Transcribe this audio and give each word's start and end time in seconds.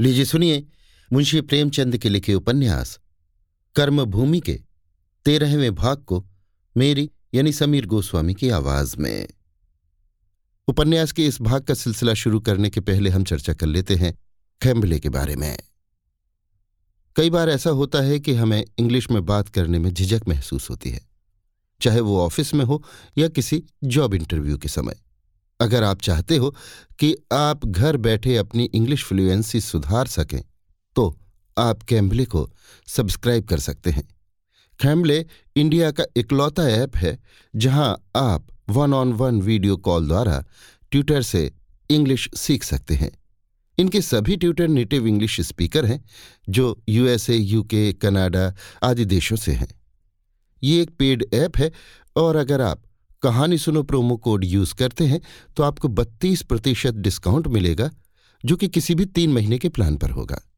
लीजिए 0.00 0.24
सुनिए 0.24 0.66
मुंशी 1.12 1.40
प्रेमचंद 1.40 1.96
के 1.98 2.08
लिखे 2.08 2.34
उपन्यास, 2.34 2.98
कर्मभूमि 3.76 4.40
के 4.40 4.60
तेरहवें 5.26 5.74
भाग 5.74 5.98
को 5.98 6.24
मेरी 6.76 7.10
यानी 7.34 7.52
समीर 7.52 7.86
गोस्वामी 7.86 8.34
की 8.34 8.48
आवाज़ 8.48 8.96
में। 8.98 9.28
उपन्यास 10.68 11.12
के 11.12 11.26
इस 11.26 11.40
भाग 11.40 11.62
का 11.62 11.74
सिलसिला 11.74 12.14
शुरू 12.14 12.40
करने 12.40 12.70
के 12.70 12.80
पहले 12.80 13.10
हम 13.10 13.24
चर्चा 13.24 13.54
कर 13.54 13.66
लेते 13.66 13.94
हैं 13.94 14.14
खैम्बले 14.62 14.98
के 15.00 15.08
बारे 15.08 15.36
में। 15.36 15.56
कई 17.16 17.30
बार 17.30 17.48
ऐसा 17.48 17.70
होता 17.70 18.00
है 18.00 18.18
कि 18.20 18.34
हमें 18.34 18.64
इंग्लिश 18.78 19.10
में 19.10 19.24
बात 19.26 19.48
करने 19.48 19.78
में 19.78 19.90
झिझक 19.90 20.28
महसूस 20.28 20.70
होती 20.70 20.90
है, 20.90 21.06
चाहे 21.80 22.00
वो 22.00 22.20
ऑफ़िस 22.20 22.54
में 22.54 22.64
हो 22.64 22.82
या 23.18 23.28
किसी 23.28 23.62
जॉब 23.84 24.14
इंटरव्यू 24.14 24.58
के 24.58 24.68
समय। 24.68 25.00
अगर 25.60 25.82
आप 25.82 26.00
चाहते 26.00 26.36
हो 26.36 26.54
कि 26.98 27.14
आप 27.32 27.66
घर 27.66 27.96
बैठे 27.96 28.36
अपनी 28.36 28.64
इंग्लिश 28.64 29.04
फ्लुएंसी 29.04 29.60
सुधार 29.60 30.06
सकें 30.06 30.42
तो 30.96 31.16
आप 31.56 31.82
कैम्बले 31.82 32.24
को 32.24 32.48
सब्सक्राइब 32.88 33.44
कर 33.44 33.58
सकते 33.58 33.90
हैं। 33.90 34.08
कैम्बले 34.80 35.24
इंडिया 35.56 35.90
का 35.90 36.04
इकलौता 36.16 36.68
ऐप 36.68 36.96
है, 36.96 37.18
जहाँ 37.54 38.10
आप 38.16 38.46
one 38.68 38.94
on 38.94 39.12
one 39.12 39.40
video 39.42 39.76
call 39.76 40.06
द्वारा 40.08 40.42
ट्यूटर 40.92 41.22
से 41.22 41.50
इंग्लिश 41.90 42.28
सीख 42.36 42.64
सकते 42.64 42.94
हैं। 42.94 43.10
इनके 43.78 44.00
सभी 44.00 44.36
ट्यूटर 44.36 44.68
नेटिव 44.68 45.06
इंग्लिश 45.06 45.40
स्पीकर 45.40 45.86
हैं, 45.86 46.04
जो 46.48 46.82
यूएसए 46.88 47.34
यूके 47.34 47.92
कनाडा 47.92 48.52
आदि 48.82 49.04
देशों 49.04 49.36
से 49.36 49.52
हैं। 49.52 49.68
ये 50.62 50.80
एक 50.82 50.90
पेड 50.90 51.24
ऐप 51.34 51.56
है, 51.58 51.70
और 52.16 52.36
अगर 52.36 52.60
आप 52.60 52.82
कहानी 53.24 53.58
सुनो 53.58 53.82
प्रोमो 53.82 54.16
कोड 54.16 54.44
यूज़ 54.44 54.74
करते 54.74 55.06
हैं 55.06 55.20
तो 55.56 55.62
आपको 55.62 55.88
32 55.88 56.42
प्रतिशत 56.42 56.94
डिस्काउंट 56.94 57.46
मिलेगा, 57.46 57.90
जो 58.44 58.56
कि 58.56 58.68
किसी 58.68 58.94
भी 58.94 59.04
तीन 59.04 59.32
महीने 59.32 59.58
के 59.58 59.68
प्लान 59.68 59.96
पर 59.96 60.10
होगा। 60.10 60.50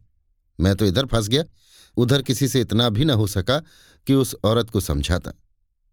मैं 0.60 0.76
तो 0.76 0.86
इधर 0.86 1.06
फंस 1.06 1.28
गया। 1.28 1.44
उधर 1.98 2.22
किसी 2.22 2.48
से 2.48 2.62
इतना 2.62 2.90
भी 2.90 3.06
न 3.06 3.10
हो 3.10 3.28
सका 3.28 3.60
कि 4.08 4.14
उस 4.14 4.36
औरत 4.44 4.70
को 4.70 4.80
समझाता। 4.80 5.32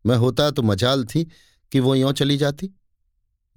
मैं 0.07 0.17
होता 0.17 0.51
तो 0.51 0.63
मजाल 0.63 1.05
थी 1.05 1.25
कि 1.73 1.81
वो 1.81 1.95
यों 1.95 2.13
चली 2.13 2.37
जाती। 2.37 2.71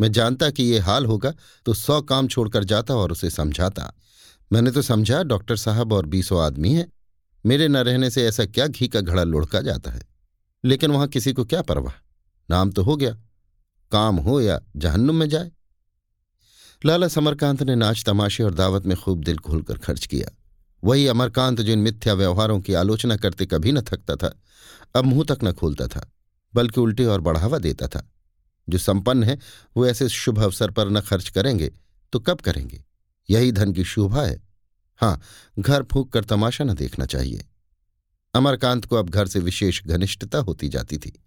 मैं 0.02 0.12
जानता 0.12 0.50
कि 0.50 0.64
ये 0.64 0.80
हाल 0.80 1.06
होगा 1.06 1.34
तो 1.66 1.74
सौ 1.74 2.02
काम 2.02 2.28
छोड़कर 2.28 2.64
जाता 2.64 2.96
और 2.96 3.12
उसे 3.12 3.30
समझाता। 3.30 3.94
मैंने 4.52 4.72
तो 4.72 4.82
समझा, 4.82 5.24
डॉक्टर 5.24 5.56
साहब 5.56 5.94
और 5.94 6.06
बीसों 6.06 6.44
आदमी 6.44 6.74
हैं। 6.74 6.92
मेरे 7.46 7.68
न 7.68 7.78
रहने 7.78 8.10
से 8.10 8.26
ऐसा 8.26 8.46
क्या 8.46 8.68
घी 8.68 8.88
का 8.88 9.02
घड़ा 9.02 9.24
लुढ़का 9.24 9.62
जाता 9.62 9.92
है? 9.92 10.04
लेकिन 10.66 10.92
वहाँ 10.92 11.08
किसी 11.08 11.34
को 11.34 11.46
क्या 11.46 11.62
परवाह? 11.62 11.94
नाम 12.50 12.72
तो 12.72 12.84
हो 12.84 12.98
गया। 12.98 13.18
काम 13.92 14.16
हो 14.16 14.42
या 14.42 14.62
जहन्नुम 14.76 15.16
में 15.16 15.30
जाए। 15.30 15.52
लाला 16.86 17.08
समरकांत 17.08 17.64
ने 17.64 17.76
नाच 17.76 18.04
तमाशे 18.06 18.44
और 18.44 18.54
दावत 18.54 18.86
में 18.86 18.98
खूब 18.98 19.24
दिल 19.24 19.38
खोलकर 19.38 19.78
खर्च 19.78 20.06
किया। 20.06 20.43
वही 20.84 21.08
अमरकांत 21.08 21.62
जो 21.62 21.72
इन 21.72 21.80
मिथ्या 21.80 22.14
व्यवहारों 22.14 22.60
की 22.60 22.74
आलोचना 22.74 23.18
करते 23.18 23.46
कभी 23.46 23.72
न 23.72 23.82
थकता 23.82 24.16
था, 24.16 24.40
अब 24.96 25.06
मुँह 25.06 25.26
तक 25.30 25.44
न 25.44 25.52
खोलता 25.52 25.88
था, 25.88 26.12
बल्कि 26.54 26.82
उल्टे 26.82 27.06
और 27.06 27.22
बढ़ावा 27.22 27.58
देता 27.58 27.88
था। 27.88 28.10
जो 28.70 28.78
संपन्न 28.78 29.24
है, 29.24 29.38
वो 29.78 29.86
ऐसे 29.88 30.10
शुभ 30.10 30.40
अवसर 30.40 30.72
पर 30.72 30.90
न 30.90 31.02
खर्च 31.02 31.30
करेंगे 31.30 31.72
तो 32.14 32.20
कब 32.20 32.42
करेंगे? 32.42 32.84
यही 33.30 33.52
धन 33.52 33.72
की 33.74 33.84
शोभा 33.84 34.22
है। 34.22 34.42
हाँ 34.96 35.22
घर 35.60 35.84
फूक 35.84 36.12
कर 36.14 36.24
तमाशा 36.24 36.64
न 36.64 36.74
देखना 36.74 37.06
चाहिए। 37.06 37.46
अमरकांत 38.34 38.86
को 38.86 38.96
अब 38.96 39.10
घर 39.10 39.28
से 39.28 39.40
विशेष 39.40 39.82
घनिष्ठता 39.84 40.38
होती 40.38 40.70
जाती 40.70 40.98
थी। 40.98 41.24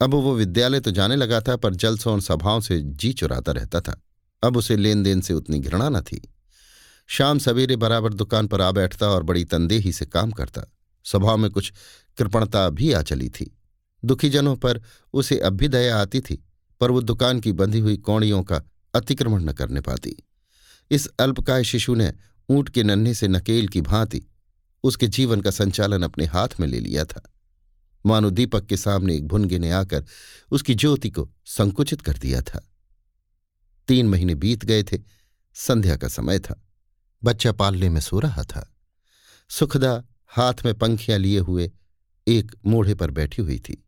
अब 0.00 0.14
वो 0.14 0.34
विद्यालय 0.34 0.80
तो 0.80 0.90
जाने 0.90 1.16
लगा 1.16 1.40
था, 1.40 1.56
पर 1.56 1.74
जलसों 1.74 2.12
और 2.12 2.20
सभाओं 2.20 2.60
से 2.60 2.80
जी 2.80 3.12
चुराता 3.12 3.52
रहता 3.52 3.80
था। 3.80 4.00
अब 4.42 4.56
उसे 4.56 4.76
लेन 4.76 5.02
देन 5.02 5.20
से 5.20 5.34
उतनी 5.34 5.58
घृणा 5.58 5.88
न 5.88 6.00
थी। 6.00 6.29
शाम 7.12 7.38
सवेरे 7.38 7.76
बराबर 7.76 8.12
दुकान 8.12 8.46
पर 8.46 8.60
आ 8.60 8.70
बैठता 8.70 9.08
और 9.08 9.22
बड़ी 9.22 9.44
तंदेही 9.44 9.92
से 9.92 10.06
काम 10.06 10.30
करता। 10.30 10.62
स्वभाव 11.04 11.36
में 11.36 11.50
कुछ 11.50 11.72
कृपणता 12.18 12.70
भी 12.70 12.92
आ 12.92 13.02
चली 13.02 13.28
थी। 13.28 13.58
दुखी 14.04 14.30
जनों 14.30 14.56
पर 14.56 14.82
उसे 15.12 15.38
अब 15.38 15.52
भी 15.52 15.68
दया 15.68 16.00
आती 16.00 16.20
थी, 16.20 16.44
पर 16.80 16.90
वो 16.90 17.00
दुकान 17.00 17.40
की 17.40 17.52
बंधी 17.52 17.78
हुई 17.78 17.96
कौड़ियों 17.96 18.42
का 18.42 18.62
अतिक्रमण 18.94 19.44
न 19.44 19.52
करने 19.52 19.80
पाती। 19.80 20.16
इस 20.90 21.08
अल्पकाय 21.20 21.64
शिशु 21.64 21.94
ने 21.94 22.12
ऊँट 22.48 22.68
के 22.68 22.82
नन्हे 22.82 23.14
से 23.14 23.28
नकेल 23.28 23.68
की 23.68 23.80
भांति 23.80 24.22
उसके 24.82 25.06
जीवन 25.06 25.40
का 25.40 25.50
संचालन 25.50 26.02
अपने 26.02 26.24
हाथ 26.24 26.48
में 26.60 26.66
ले 26.66 26.80
लिया 26.80 27.04
था। 27.04 27.32
मानो 28.06 28.30
दीपक 28.30 28.66
के 28.66 28.76
सामने 28.76 29.16
एक 29.16 29.26
भुनगे 29.26 29.58
ने 29.58 29.70
आकर 29.70 30.04
उसकी 30.50 30.74
ज्योति 30.74 31.10
को 31.10 31.30
संकुचित 31.44 32.00
कर 32.00 32.12
दिया 32.12 32.42
था। 32.42 32.68
तीन 33.88 34.08
महीने 34.08 34.34
बीत 34.34 34.64
गए 34.64 34.82
थे, 34.82 34.98
संध्या 35.54 35.96
का 35.96 36.08
समय 36.08 36.38
था। 36.38 36.66
बच्चा 37.24 37.52
पालने 37.52 37.88
में 37.88 38.00
सो 38.00 38.18
रहा 38.20 38.42
था। 38.44 38.74
सुखदा 39.50 40.02
हाथ 40.28 40.54
में 40.64 40.74
पंखियाँ 40.74 41.18
लिए 41.18 41.38
हुए 41.38 41.70
एक 42.26 42.52
मोढ़े 42.66 42.94
पर 42.94 43.10
बैठी 43.10 43.42
हुई 43.42 43.58
थी। 43.58 43.84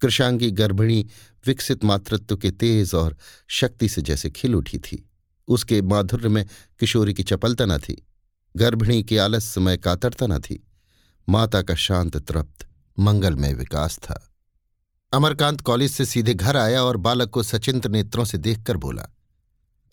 कृषांगी 0.00 0.50
गर्भिणी 0.50 1.06
विकसित 1.46 1.84
मातृत्व 1.84 2.36
के 2.36 2.50
तेज 2.50 2.94
और 2.94 3.16
शक्ति 3.48 3.88
से 3.88 4.02
जैसे 4.02 4.30
खिल 4.30 4.54
उठी 4.54 4.78
थी। 4.78 5.10
उसके 5.48 5.82
माधुर्य 5.82 6.28
में 6.28 6.46
किशोरी 6.80 7.14
की 7.14 7.22
चपलता 7.22 7.64
न 7.64 7.78
थी। 7.78 8.06
गर्भिणी 8.56 9.02
की 9.02 9.16
आलस्यमय 9.16 9.76
कातरता 9.76 10.26
न 10.26 10.38
थी। 10.38 10.68
माता 11.28 11.62
का 11.62 11.74
शांत, 11.74 12.16
तृप्त, 12.16 12.66
मंगलमय 12.98 13.54
विकास 13.54 13.98
था। 13.98 14.32
अमरकांत 15.12 15.60
कॉलेज 15.60 15.90
से 15.90 16.04
सीधे 16.04 16.34
घर 16.34 16.56
आया 16.56 16.82
और 16.82 16.96
बालक 16.96 17.30
को 17.30 17.42
सचिंत 17.42 17.86
नेत्रों 17.86 18.24
से 18.24 18.38
देखकर 18.38 18.76
बोला, 18.76 19.08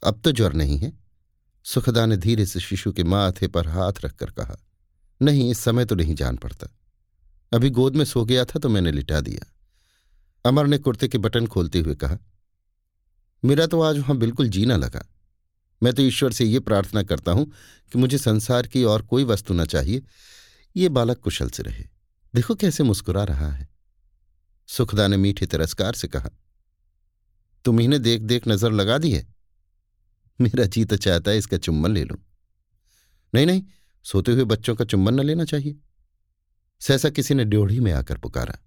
अब 0.04 0.22
तो 0.24 0.32
ज्वर 0.32 0.54
नहीं 0.54 0.78
है। 0.78 1.03
सुखदा 1.66 2.06
ने 2.06 2.18
धीरे 2.18 2.46
से 2.46 2.60
शिशु 2.60 2.92
के 2.92 3.04
माथे 3.04 3.48
पर 3.48 3.68
हाथ 3.68 4.06
रखकर 4.06 4.30
कहा, 4.30 4.56
नहीं, 5.22 5.50
इस 5.52 5.60
समय 5.60 5.86
तो 5.86 5.96
नहीं 5.96 6.16
जान 6.16 6.38
पड़ता। 6.38 6.68
अभी 7.52 7.70
गोद 7.70 7.96
में 7.96 8.06
सो 8.06 8.24
गया 8.26 8.46
था 8.46 8.60
तो 8.60 8.70
मैंने 8.70 8.92
लिटा 8.92 9.20
दिया। 9.22 9.46
अमर 10.46 10.68
ने 10.68 10.78
कुर्ते 10.78 11.08
के 11.08 11.18
बटन 11.18 11.48
खोलते 11.48 11.80
हुए 11.80 11.96
कहा, 11.96 12.18
मेरा 13.44 13.66
तो 13.68 13.82
आज 13.82 13.98
वहाँ 13.98 14.18
बिल्कुल 14.18 14.50
जीना 14.50 14.76
लगा। 14.78 15.06
मैं 15.82 15.94
तो 15.94 16.02
ईश्वर 16.02 16.32
से 16.32 16.46
ये 16.46 16.60
प्रार्थना 16.60 17.04
करता 17.04 17.32
हूँ 17.32 17.46
कि 17.92 18.00
मुझे 18.00 18.18
संसार 18.18 18.68
की 18.68 18.84
और 18.84 19.02
कोई 19.02 19.24
वस्तु 19.24 19.54
न 19.54 19.66
चाहिए। 19.66 20.04
ये 20.76 20.90
बालक 20.90 21.20
कुशल 21.20 21.50
से 21.50 21.64
रहे। 21.64 21.84
देखो 22.34 22.56
कैसे 22.56 22.84
मुस्कुरा 22.84 23.24
रहा 23.24 23.52
है। 23.52 23.68
सुखदा 24.70 25.08
ने 25.08 25.18
मीठे 25.18 25.46
तिरस्कार 25.46 25.94
से 25.94 26.08
कहा, 26.08 26.30
तुम 27.66 27.80
इन्हें 27.82 28.02
देख 28.02 28.22
देख 28.22 28.48
नज़र 28.48 28.72
लगा 28.72 28.98
दी 28.98 29.12
है 29.12 29.26
मेरा 30.40 30.66
जी 30.66 30.86
तो 30.86 30.98
चाहता 30.98 31.32
है 31.32 31.38
इसका 31.38 31.58
चुम्बन 31.58 31.92
ले 31.92 32.04
लूँ। 32.04 32.18
नहीं 33.34 33.46
नहीं, 33.46 33.64
सोते 34.06 34.32
हुए 34.32 34.44
बच्चों 34.44 34.76
का 34.76 34.86
चुम्बन 34.86 35.14
न 35.14 35.24
लेना 35.24 35.46
चाहिए। 35.46 35.76
सहसा 36.82 37.10
किसी 37.10 37.34
ने 37.34 37.46
ड्योढ़ी 37.46 37.80
में 37.80 37.92
आकर 37.92 38.18
पुकारा। 38.18 38.58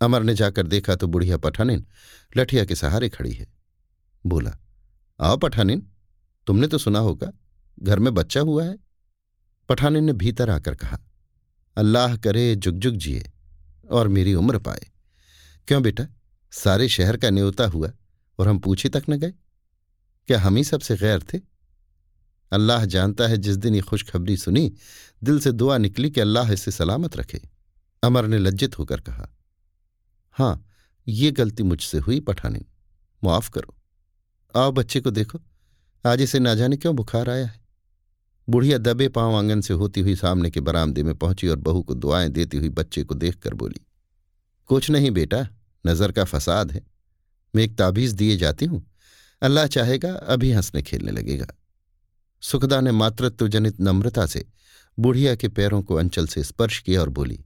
अमर 0.00 0.22
ने 0.22 0.34
जाकर 0.34 0.66
देखा 0.66 0.94
तो 0.94 1.06
बुढ़िया 1.06 1.36
पठानिन 1.36 1.84
लठिया 2.36 2.64
के 2.64 2.74
सहारे 2.74 3.08
खड़ी 3.08 3.32
है। 3.32 3.46
बोला, 4.24 4.56
आओ 5.20 5.36
पठानिन, 5.36 5.86
तुमने 6.46 6.66
तो 6.66 6.78
सुना 6.78 6.98
होगा, 6.98 7.32
घर 7.82 7.98
में 7.98 8.12
बच्चा 8.14 8.40
हुआ 8.40 8.64
है? 8.64 8.78
पठानिन 9.68 10.04
ने 10.04 10.12
भीतर 10.12 10.50
आकर 10.50 10.74
कहा, 10.74 10.98
अल्लाह 11.76 12.16
करे 12.16 12.54
जुग 12.56 12.74
जुग 12.74 12.96
जिए 12.96 13.30
और 13.90 14.08
मेरी 14.08 14.34
उम्र 14.34 14.58
पाए। 14.58 14.86
क्यों 15.68 15.82
बेटा, 15.82 16.06
सारे 16.52 16.88
शहर 16.88 17.16
का 17.16 17.30
न्योता 17.30 17.66
हुआ 17.66 17.90
और 18.38 18.48
हम 18.48 18.58
पूछे 18.58 18.88
तक 18.88 19.04
न 19.08 19.18
गए? 19.18 19.32
क्या 20.28 20.38
हम 20.40 20.56
ही 20.56 20.64
सबसे 20.64 20.96
गैर 20.96 21.22
थे? 21.24 21.38
अल्लाह 22.52 22.84
जानता 22.86 23.26
है 23.28 23.36
जिस 23.36 23.56
दिन 23.56 23.74
ये 23.74 23.80
खुशखबरी 23.80 24.36
सुनी, 24.36 24.72
दिल 25.22 25.38
से 25.40 25.52
दुआ 25.52 25.76
निकली 25.78 26.10
कि 26.10 26.20
अल्लाह 26.20 26.52
इसे 26.52 26.70
सलामत 26.70 27.16
रखे। 27.16 27.40
अमर 28.02 28.26
ने 28.26 28.38
लज्जित 28.38 28.78
होकर 28.78 29.00
कहा, 29.00 29.28
हाँ, 30.36 30.64
ये 31.06 31.30
गलती 31.30 31.62
मुझसे 31.62 31.98
हुई 31.98 32.18
पठानी 32.20 32.64
मुआफ 33.22 33.48
करो। 33.48 33.74
आओ 34.54 34.72
बच्चे 34.72 35.00
को 35.00 35.10
देखो। 35.10 35.40
आज 36.04 36.22
इसे 36.22 36.38
ना 36.38 36.54
जाने 36.54 36.76
क्यों 36.76 36.94
बुखार 36.96 37.30
आया 37.30 37.46
है? 37.46 37.60
बुढ़िया 38.48 38.78
दबे 38.78 39.08
पाँव 39.08 39.36
आँगन 39.36 39.60
से 39.60 39.74
होती 39.74 40.00
हुई 40.00 40.14
सामने 40.16 40.50
के 40.50 40.60
बरामदे 40.60 41.02
में 41.02 41.14
पहुँची 41.14 41.48
और 41.48 41.56
बहू 41.58 41.82
को 41.82 41.94
दुआएँ 41.94 42.28
देती 42.30 42.56
हुई 42.56 42.68
बच्चे 42.70 43.04
को 43.04 43.14
देखकर 43.14 43.54
बोली, 43.54 43.80
कुछ 44.70 44.90
नहीं 44.90 45.10
बेटा, 45.10 45.46
नज़र 45.84 46.12
का 46.12 46.24
फसाद 46.26 46.72
है। 46.72 46.86
मैं 47.54 47.64
एक 47.64 47.76
ताबीज 47.78 48.12
दिए 48.12 48.36
जाती 48.36 48.66
हूँ 48.66 48.84
अल्लाह 49.42 49.66
चाहेगा, 49.68 50.12
अभी 50.12 50.50
हंसने 50.52 50.82
खेलने 50.82 51.12
लगेगा। 51.12 51.46
सुखदा 52.42 52.80
ने 52.80 52.92
मातृत्व 52.92 53.48
जनित 53.48 53.80
नम्रता 53.80 54.26
से 54.26 54.44
बुढ़िया 54.98 55.34
के 55.34 55.48
पैरों 55.48 55.82
को 55.82 55.94
अंचल 55.94 56.26
से 56.26 56.42
स्पर्श 56.44 56.78
किया 56.80 57.00
और 57.00 57.08
बोली, 57.10 57.38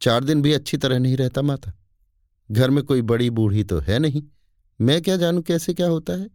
चार 0.00 0.24
दिन 0.24 0.42
भी 0.42 0.52
अच्छी 0.52 0.76
तरह 0.76 0.98
नहीं 0.98 1.16
रहता 1.16 1.42
माता। 1.42 1.72
घर 2.50 2.70
में 2.70 2.82
कोई 2.84 3.02
बड़ी 3.02 3.30
बूढ़ी 3.30 3.64
तो 3.64 3.78
है 3.80 3.98
नहीं। 3.98 4.22
मैं 4.80 5.00
क्या 5.02 5.16
जानू 5.16 5.42
कैसे 5.42 5.74
क्या 5.74 5.86
होता 5.88 6.12
है? 6.12 6.28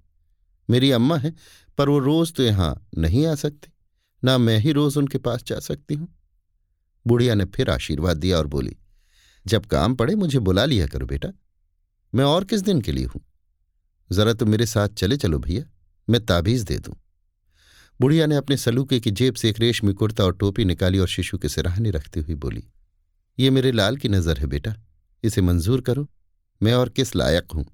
मेरी 0.70 0.92
अम्मा 0.92 1.18
है, 1.18 1.34
पर 1.78 1.90
वो 1.90 2.00
रोज 2.00 2.34
तो 2.34 2.44
यहाँ 2.44 2.88
नहीं 2.98 3.26
आ 3.28 3.36
सकती। 3.36 3.72
ना 4.24 4.38
मैं 4.38 4.58
ही 4.60 4.72
रोज 4.72 4.98
उनके 4.98 5.18
पास 5.20 5.44
जा 5.44 5.60
सकती 5.62 5.96
हूँ। 5.96 6.08
बुढ़िया 7.06 7.36
ने 7.36 7.46
फिर 7.48 7.70
आशीर्वाद 7.70 8.18
दिया 8.18 8.38
और 8.38 8.48
बोली, 8.48 8.76
जब 9.46 9.66
काम 9.66 9.96
पड़े 9.96 10.16
मुझे 10.16 10.40
बुला 10.40 10.66
लिया 10.66 10.88
करो 10.88 11.06
बेटा। 11.06 11.30
मैं 12.14 12.26
और 12.26 12.44
किस 12.46 12.62
दिन 12.62 12.82
के 12.82 12.92
लिए 12.92 13.06
हूँ? 13.06 13.22
जरा 14.14 14.34
तो 14.34 14.46
मेरे 14.46 14.66
साथ 14.66 14.90
चले 14.90 15.18
चलो 15.18 15.40
भैया, 15.40 15.64
मैं 16.08 16.26
ताबीज 16.26 16.64
दे 16.64 16.78
दूँ। 16.80 16.96
बुढ़िया 18.00 18.26
ने 18.26 18.36
अपने 18.36 18.58
सलूके 18.58 19.00
की 19.00 19.12
जेब 19.12 19.36
से 19.36 19.50
एक 19.50 19.60
रेशमी 19.60 19.94
कुर्ता 19.94 20.24
और 20.24 20.36
टोपी 20.38 20.66
निकाली 20.66 21.00
और 21.00 21.08
शिशु 21.08 21.38
के 21.38 21.50
सिराहने 21.50 21.92
रखते 21.92 22.20
हुए 22.20 22.36
बोली, 22.38 22.64
ये 23.38 23.50
मेरे 23.50 23.72
लाल 23.72 23.98
की 23.98 24.10
नज़र 24.10 24.40
है 24.40 24.48
बेटा, 24.48 24.76
इसे 25.24 25.42
मंजूर 25.42 25.82
करो, 25.82 26.08
मैं 26.62 26.74
और 26.74 26.90
किस 26.90 27.16
लायक 27.16 27.52
हूँ। 27.52 27.66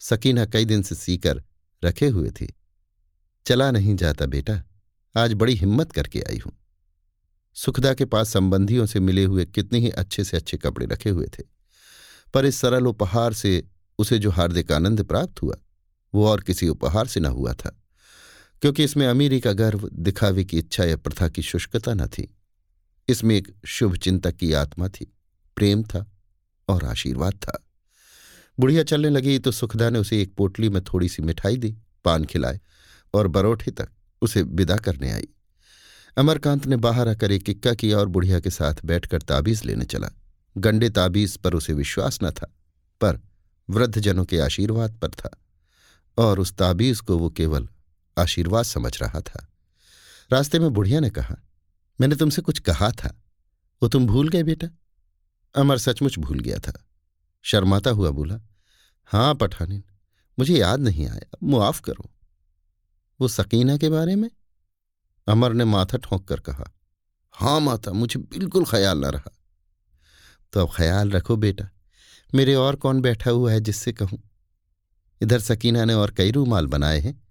सकीना 0.00 0.44
कई 0.46 0.64
दिन 0.64 0.82
से 0.82 0.94
सीकर 0.94 1.42
रखे 1.82 2.08
हुए 2.08 2.30
थे। 2.40 2.46
चला 3.46 3.70
नहीं 3.70 3.94
जाता 3.96 4.26
बेटा, 4.26 4.62
आज 5.14 5.32
बड़ी 5.34 5.54
हिम्मत 5.54 5.92
करके 5.92 6.20
आई 6.22 6.38
हूँ। 6.38 6.52
सुखदा 7.56 7.92
के 7.94 8.04
पास 8.06 8.32
संबंधियों 8.32 8.86
से 8.86 9.00
मिले 9.00 9.24
हुए 9.24 9.44
कितने 9.46 9.78
ही 9.78 9.90
अच्छे 9.92 10.24
से 10.24 10.36
अच्छे 10.36 10.56
कपड़े 10.56 10.86
रखे 10.86 11.10
हुए 11.10 11.26
थे, 11.28 11.42
पर 12.34 12.46
इस 12.46 12.56
सरल 12.56 12.86
उपहार 12.86 13.32
से 13.34 13.62
उसे 13.98 14.18
जो 14.18 14.30
हार्दिक 14.30 14.72
आनंद 14.72 15.02
प्राप्त 15.02 15.42
हुआ, 15.42 15.54
वो 16.14 16.26
और 16.26 16.40
किसी 16.40 16.68
उपहार 16.68 17.06
से 17.06 17.20
न 17.20 17.26
हुआ 17.26 17.52
था, 17.54 17.76
क्योंकि 18.62 18.84
इसमें 18.84 19.06
अमीरी 19.06 19.40
का 19.40 19.52
गर्व, 19.52 19.88
दिखावे 19.88 20.44
की 20.44 20.58
इच्छा 20.58 20.84
या 20.84 20.96
प्रथा 20.96 21.28
की 21.28 21.42
शुष्कता 21.42 21.94
न 21.94 22.06
थी। 22.06 22.28
इसमें 23.08 23.34
एक 23.36 23.48
शुभ 23.66 23.96
चिंतक 23.96 24.36
की 24.36 24.52
आत्मा 24.52 24.88
थी, 24.88 25.12
प्रेम 25.56 25.82
था 25.84 26.04
और 26.68 26.84
आशीर्वाद 26.84 27.34
था। 27.34 27.58
बुढ़िया 28.58 28.82
चलने 28.82 29.08
लगी 29.10 29.38
तो 29.38 29.50
सुखदा 29.52 29.88
ने 29.90 29.98
उसे 29.98 30.20
एक 30.22 30.34
पोटली 30.34 30.68
में 30.68 30.82
थोड़ी 30.84 31.08
सी 31.08 31.22
मिठाई 31.22 31.56
दी, 31.56 31.76
पान 32.04 32.24
खिलाए 32.24 32.60
और 33.14 33.28
बरोठे 33.28 33.70
तक 33.70 33.88
उसे 34.22 34.42
विदा 34.42 34.76
करने 34.76 35.10
आई। 35.10 35.28
अमरकांत 36.16 36.66
ने 36.66 36.76
बाहर 36.76 37.08
आकर 37.08 37.32
एक 37.32 37.50
इक्का 37.50 37.72
किया 37.74 37.98
और 37.98 38.08
बुढ़िया 38.08 38.40
के 38.40 38.50
साथ 38.50 38.84
बैठकर 38.84 39.22
ताबीज 39.22 39.64
लेने 39.64 39.84
चला। 39.84 40.10
गंडे 40.56 40.90
ताबीज 40.90 41.36
पर 41.36 41.54
उसे 41.54 41.72
विश्वास 41.72 42.18
न 42.22 42.30
था, 42.30 42.46
पर 43.00 43.20
वृद्धजनों 43.70 44.24
के 44.24 44.38
आशीर्वाद 44.40 44.98
पर 44.98 45.10
था 45.10 45.30
और 46.18 46.40
उस 46.40 46.52
ताबीज 46.52 47.00
को 47.00 47.18
वो 47.18 47.30
केवल 47.30 47.68
आशीर्वाद 48.18 48.64
समझ 48.64 49.02
रहा 49.02 49.20
था। 49.20 49.48
रास्ते 50.32 50.58
में 50.58 50.70
बुढ़िया 50.70 51.00
ने 51.00 51.10
कहा, 51.10 51.36
मैंने 52.00 52.16
तुमसे 52.16 52.42
कुछ 52.42 52.58
कहा 52.58 52.90
था। 52.90 53.22
वो 53.82 53.88
तुम 53.88 54.06
भूल 54.06 54.28
गए 54.28 54.42
बेटा? 54.42 54.68
अमर 55.54 55.78
सचमुच 55.78 56.18
भूल 56.18 56.38
गया 56.38 56.58
था। 56.58 56.84
शर्माता 57.42 57.90
हुआ 57.90 58.10
बोला 58.10 58.38
हाँ 59.04 59.34
पठानिन, 59.34 59.84
मुझे 60.38 60.58
याद 60.58 60.80
नहीं 60.80 61.06
आया, 61.08 61.36
मुआफ 61.42 61.80
करो। 61.80 62.10
वो 63.20 63.28
सकीना 63.28 63.76
के 63.76 63.88
बारे 63.88 64.16
में? 64.16 64.30
अमर 65.26 65.52
ने 65.52 65.64
माथा 65.64 65.98
ठोंक 65.98 66.28
कर 66.28 66.40
कहा 66.40 66.64
हाँ 67.34 67.60
माता, 67.60 67.92
मुझे 67.92 68.20
बिल्कुल 68.20 68.64
ख्याल 68.64 68.98
न 68.98 69.04
रहा। 69.04 69.30
तो 70.52 70.60
अब 70.60 70.72
ख्याल 70.76 71.10
रखो 71.10 71.36
बेटा 71.36 71.68
मेरे 72.34 72.54
और 72.54 72.76
कौन 72.76 73.00
बैठा 73.00 73.30
हुआ 73.30 73.52
है 73.52 73.60
जिससे 73.60 73.92
कहूँ? 73.92 74.30
इधर 75.22 75.40
सकीना 75.40 75.84
ने 75.84 75.94
और 75.94 76.10
कई 76.10 76.30
रूमाल 76.30 76.66
बनाए 76.66 77.00
हैं, 77.00 77.22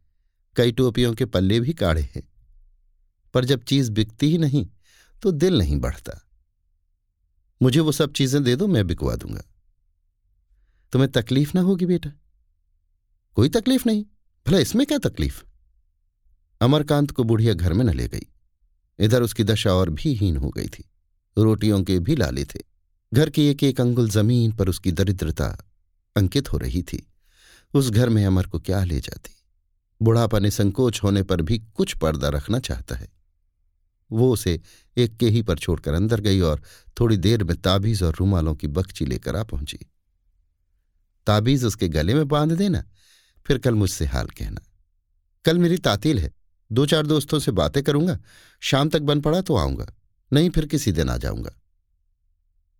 कई 0.55 0.71
टोपियों 0.71 1.13
के 1.13 1.25
पल्ले 1.25 1.59
भी 1.59 1.73
काढ़े 1.73 2.01
हैं। 2.01 2.23
पर 3.33 3.45
जब 3.45 3.63
चीज़ 3.63 3.91
बिकती 3.91 4.29
ही 4.29 4.37
नहीं 4.37 4.67
तो 5.21 5.31
दिल 5.31 5.57
नहीं 5.57 5.79
बढ़ता। 5.79 6.27
मुझे 7.61 7.79
वो 7.79 7.91
सब 7.91 8.13
चीज़ें 8.13 8.43
दे 8.43 8.55
दो, 8.55 8.67
मैं 8.67 8.87
बिकवा 8.87 9.15
दूँगा। 9.15 9.43
तुम्हें 10.91 11.11
तकलीफ़ 11.11 11.51
ना 11.55 11.61
होगी 11.61 11.85
बेटा? 11.85 12.11
कोई 13.35 13.49
तकलीफ़ 13.49 13.83
नहीं। 13.85 14.05
भला 14.47 14.57
इसमें 14.57 14.87
क्या 14.87 14.97
तकलीफ़? 14.97 15.43
अमरकांत 16.61 17.11
को 17.11 17.23
बुढ़िया 17.23 17.53
घर 17.53 17.73
में 17.73 17.85
न 17.85 17.89
ले 17.89 18.07
गई। 18.07 18.27
इधर 18.99 19.21
उसकी 19.21 19.43
दशा 19.43 19.73
और 19.73 19.89
भी 19.89 20.13
हीन 20.13 20.37
हो 20.37 20.49
गई 20.49 20.67
थी। 20.67 20.89
रोटियों 21.37 21.83
के 21.83 21.99
भी 21.99 22.15
लाले 22.15 22.45
थे। 22.45 22.70
घर 23.13 23.29
की 23.29 23.45
एक 23.47 23.63
एक 23.63 23.81
अंगुल 23.81 24.09
ज़मीन 24.09 24.51
पर 24.51 24.69
उसकी 24.69 24.91
दरिद्रता 24.91 25.45
अंकित 26.15 26.53
हो 26.53 26.57
रही 26.57 26.83
थी। 26.83 27.07
उस 27.73 27.89
घर 27.89 28.09
में 28.09 28.25
अमर 28.25 28.47
को 28.47 28.59
क्या 28.59 28.83
ले 28.83 28.99
जाती? 28.99 29.35
बुढ़ापा 30.01 30.39
ने 30.39 30.51
संकोच 30.51 31.03
होने 31.03 31.23
पर 31.23 31.41
भी 31.41 31.59
कुछ 31.59 31.93
पर्दा 31.93 32.29
रखना 32.29 32.59
चाहता 32.59 32.95
है। 32.95 33.09
वो 34.11 34.31
उसे 34.33 34.59
एक 34.97 35.17
के 35.17 35.29
ही 35.29 35.41
पर 35.41 35.57
छोड़कर 35.57 35.93
अंदर 35.93 36.19
गई 36.19 36.39
और 36.39 36.61
थोड़ी 36.99 37.17
देर 37.17 37.43
में 37.43 37.55
ताबीज 37.57 38.03
और 38.03 38.15
रूमालों 38.15 38.55
की 38.55 38.67
बख्ची 38.67 39.05
लेकर 39.05 39.35
आ 39.35 39.43
पहुँची। 39.43 39.79
ताबीज 41.27 41.65
उसके 41.65 41.87
गले 41.87 42.13
में 42.13 42.27
बाँध 42.27 42.51
देना, 42.51 42.83
फिर 43.45 43.57
कल 43.57 43.75
मुझसे 43.75 44.05
हाल 44.05 44.27
कहना। 44.27 44.61
कल 45.45 45.57
मेरी 45.57 45.77
तातील 45.77 46.19
है, 46.19 46.31
दो 46.71 46.85
चार 46.85 47.05
दोस्तों 47.05 47.39
से 47.39 47.51
बातें 47.51 47.83
करूँगा, 47.83 48.19
शाम 48.61 48.89
तक 48.89 49.01
बन 49.01 49.21
पड़ा 49.21 49.41
तो 49.41 49.55
आऊँगा, 49.55 49.93
नहीं 50.33 50.49
फिर 50.49 50.65
किसी 50.65 50.91
दिन 50.91 51.09
आ 51.09 51.17
जाऊँगा। 51.17 51.60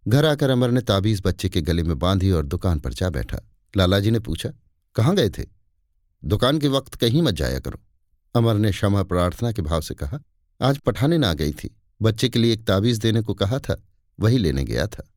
घर 0.08 0.26
आकर 0.26 0.50
अमर 0.50 0.72
ने 0.72 0.82
ताबीज 0.82 1.22
बच्चे 1.26 1.50
के 1.50 1.62
गले 1.62 1.84
में 1.84 2.00
बांधी 2.00 2.32
और 2.32 2.46
दुकान 2.46 2.80
पर 2.80 2.94
जा 2.94 3.10
बैठा। 3.10 3.38
लालाजी 3.78 4.12
ने 4.12 4.20
पूछा, 4.20 4.50
कहाँ 4.96 5.16
गए 5.16 5.30
थे? 5.30 5.46
दुकान 6.24 6.60
के 6.60 6.68
वक्त 6.68 6.96
कहीं 6.96 7.22
मत 7.22 7.34
जाया 7.34 7.60
करो। 7.60 7.80
अमर 8.36 8.56
ने 8.56 8.72
क्षमा 8.72 9.04
प्रार्थना 9.04 9.52
के 9.52 9.62
भाव 9.62 9.82
से 9.82 9.96
कहा, 9.96 10.20
आज 10.62 10.78
पठाने 10.78 11.18
ना 11.18 11.34
गई 11.34 11.52
थी। 11.52 11.76
बच्चे 12.02 12.30
के 12.30 12.40
लिए 12.40 12.54
एक 12.54 12.66
ताबीज 12.68 12.98
देने 12.98 13.22
को 13.22 13.34
कहा 13.34 13.60
था, 13.60 13.82
वही 14.20 14.38
लेने 14.38 14.64
गया 14.64 14.88
था। 14.88 15.08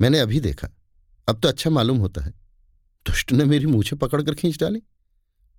मैंने 0.00 0.18
अभी 0.18 0.40
देखा, 0.40 0.68
अब 1.28 1.40
तो 1.40 1.48
अच्छा 1.48 1.70
मालूम 1.70 1.98
होता 1.98 2.24
है। 2.24 2.30
दुष्ट 3.06 3.32
ने 3.32 3.44
मेरी 3.44 3.66
मूछे 3.66 3.96
पकड़कर 3.96 4.34
खींच 4.34 4.58
डाली। 4.60 4.82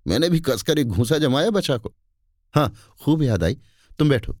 मैंने 0.06 0.28
भी 0.28 0.40
कसकर 0.40 0.78
एक 0.78 0.88
घूसा 0.88 1.18
जमाया 1.18 1.50
बचा 1.50 1.76
को। 1.78 1.94
हाँ 2.54 2.72
खूब 3.02 3.22
याद 3.22 3.44
आई। 3.44 3.58
तुम 3.98 4.08
बैठो। 4.08 4.36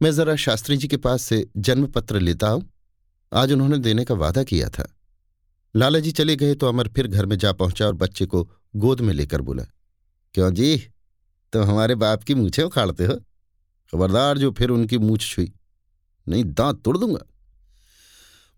मैं 0.00 0.10
जरा 0.12 0.34
शास्त्री 0.36 0.76
जी 0.76 0.88
के 0.88 0.96
पास 0.96 1.22
से 1.22 1.46
जन्म 1.56 1.86
पत्र 1.86 2.20
लेता 2.20 2.48
आऊँ। 2.48 2.62
आज 3.32 3.52
उन्होंने 3.52 3.78
देने 3.78 4.04
का 4.04 4.14
वादा 4.14 4.42
किया 4.42 4.68
था। 4.68 4.86
लाला 5.74 5.98
जी 5.98 6.12
चले 6.12 6.36
गए 6.36 6.54
तो 6.54 6.66
अमर 6.66 6.88
फिर 6.88 7.06
घर 7.06 7.26
में 7.26 7.36
जा 7.38 7.52
पहुँचा 7.52 7.86
और 7.86 7.94
बच्चे 7.94 8.26
को 8.26 8.42
गोद 8.76 9.00
में 9.00 9.12
लेकर 9.14 9.40
बोला, 9.40 9.64
क्यों 10.34 10.50
जी? 10.50 10.76
तुम 11.52 11.62
हमारे 11.62 11.94
बाप 11.94 12.22
की 12.22 12.34
मूछे 12.34 12.62
उखाड़ते 12.62 13.06
हो। 13.06 13.14
खबरदार 13.92 14.38
जो 14.38 14.50
फिर 14.52 14.70
उनकी 14.70 14.98
मूछ 14.98 15.26
छुई। 15.26 15.52
नहीं, 16.26 16.44
दांत 16.44 16.82
तोड़ 16.82 16.98
दूँगा। 16.98 17.24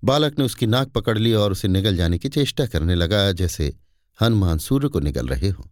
बालक 0.03 0.39
ने 0.39 0.45
उसकी 0.45 0.67
नाक 0.67 0.89
पकड़ 0.89 1.19
ली 1.19 1.33
और 1.35 1.53
उसे 1.53 1.69
निगल 1.69 1.97
जाने 1.97 2.19
की 2.19 2.29
चेष्टा 2.29 2.67
करने 2.67 2.95
लगा, 2.95 3.31
जैसे 3.33 3.73
हनुमान 4.19 4.59
सूर्य 4.59 4.89
को 4.89 5.01
निगल 5.01 5.29
रहे 5.29 5.49
हो। 5.49 5.71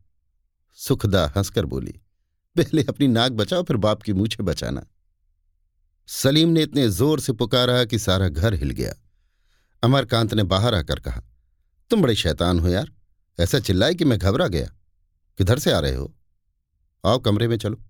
सुखदा 0.78 1.26
हंसकर 1.36 1.64
बोली, 1.66 2.00
पहले 2.56 2.82
अपनी 2.82 3.08
नाक 3.08 3.32
बचाओ, 3.32 3.62
फिर 3.62 3.76
बाप 3.76 4.02
की 4.02 4.12
मूछे 4.12 4.42
बचाना। 4.42 4.86
सलीम 6.12 6.48
ने 6.48 6.62
इतने 6.62 6.88
ज़ोर 6.88 7.20
से 7.20 7.32
पुकारा 7.32 7.84
कि 7.84 7.98
सारा 7.98 8.28
घर 8.28 8.54
हिल 8.54 8.70
गया। 8.70 8.94
अमरकांत 9.82 10.34
ने 10.34 10.42
बाहर 10.42 10.74
आकर 10.74 11.00
कहा, 11.00 11.22
तुम 11.90 12.02
बड़े 12.02 12.14
शैतान 12.14 12.58
हो 12.58 12.68
यार। 12.68 12.92
ऐसा 13.38 13.60
चिल्लाए 13.60 13.94
कि 13.94 14.04
मैं 14.04 14.18
घबरा 14.18 14.48
गया। 14.48 14.66
किधर 15.38 15.58
से 15.58 15.72
आ 15.72 15.78
रहे 15.78 15.94
हो? 15.94 16.16
आओ 17.04 17.18
कमरे 17.18 17.48
में 17.48 17.56
चलो। 17.58 17.82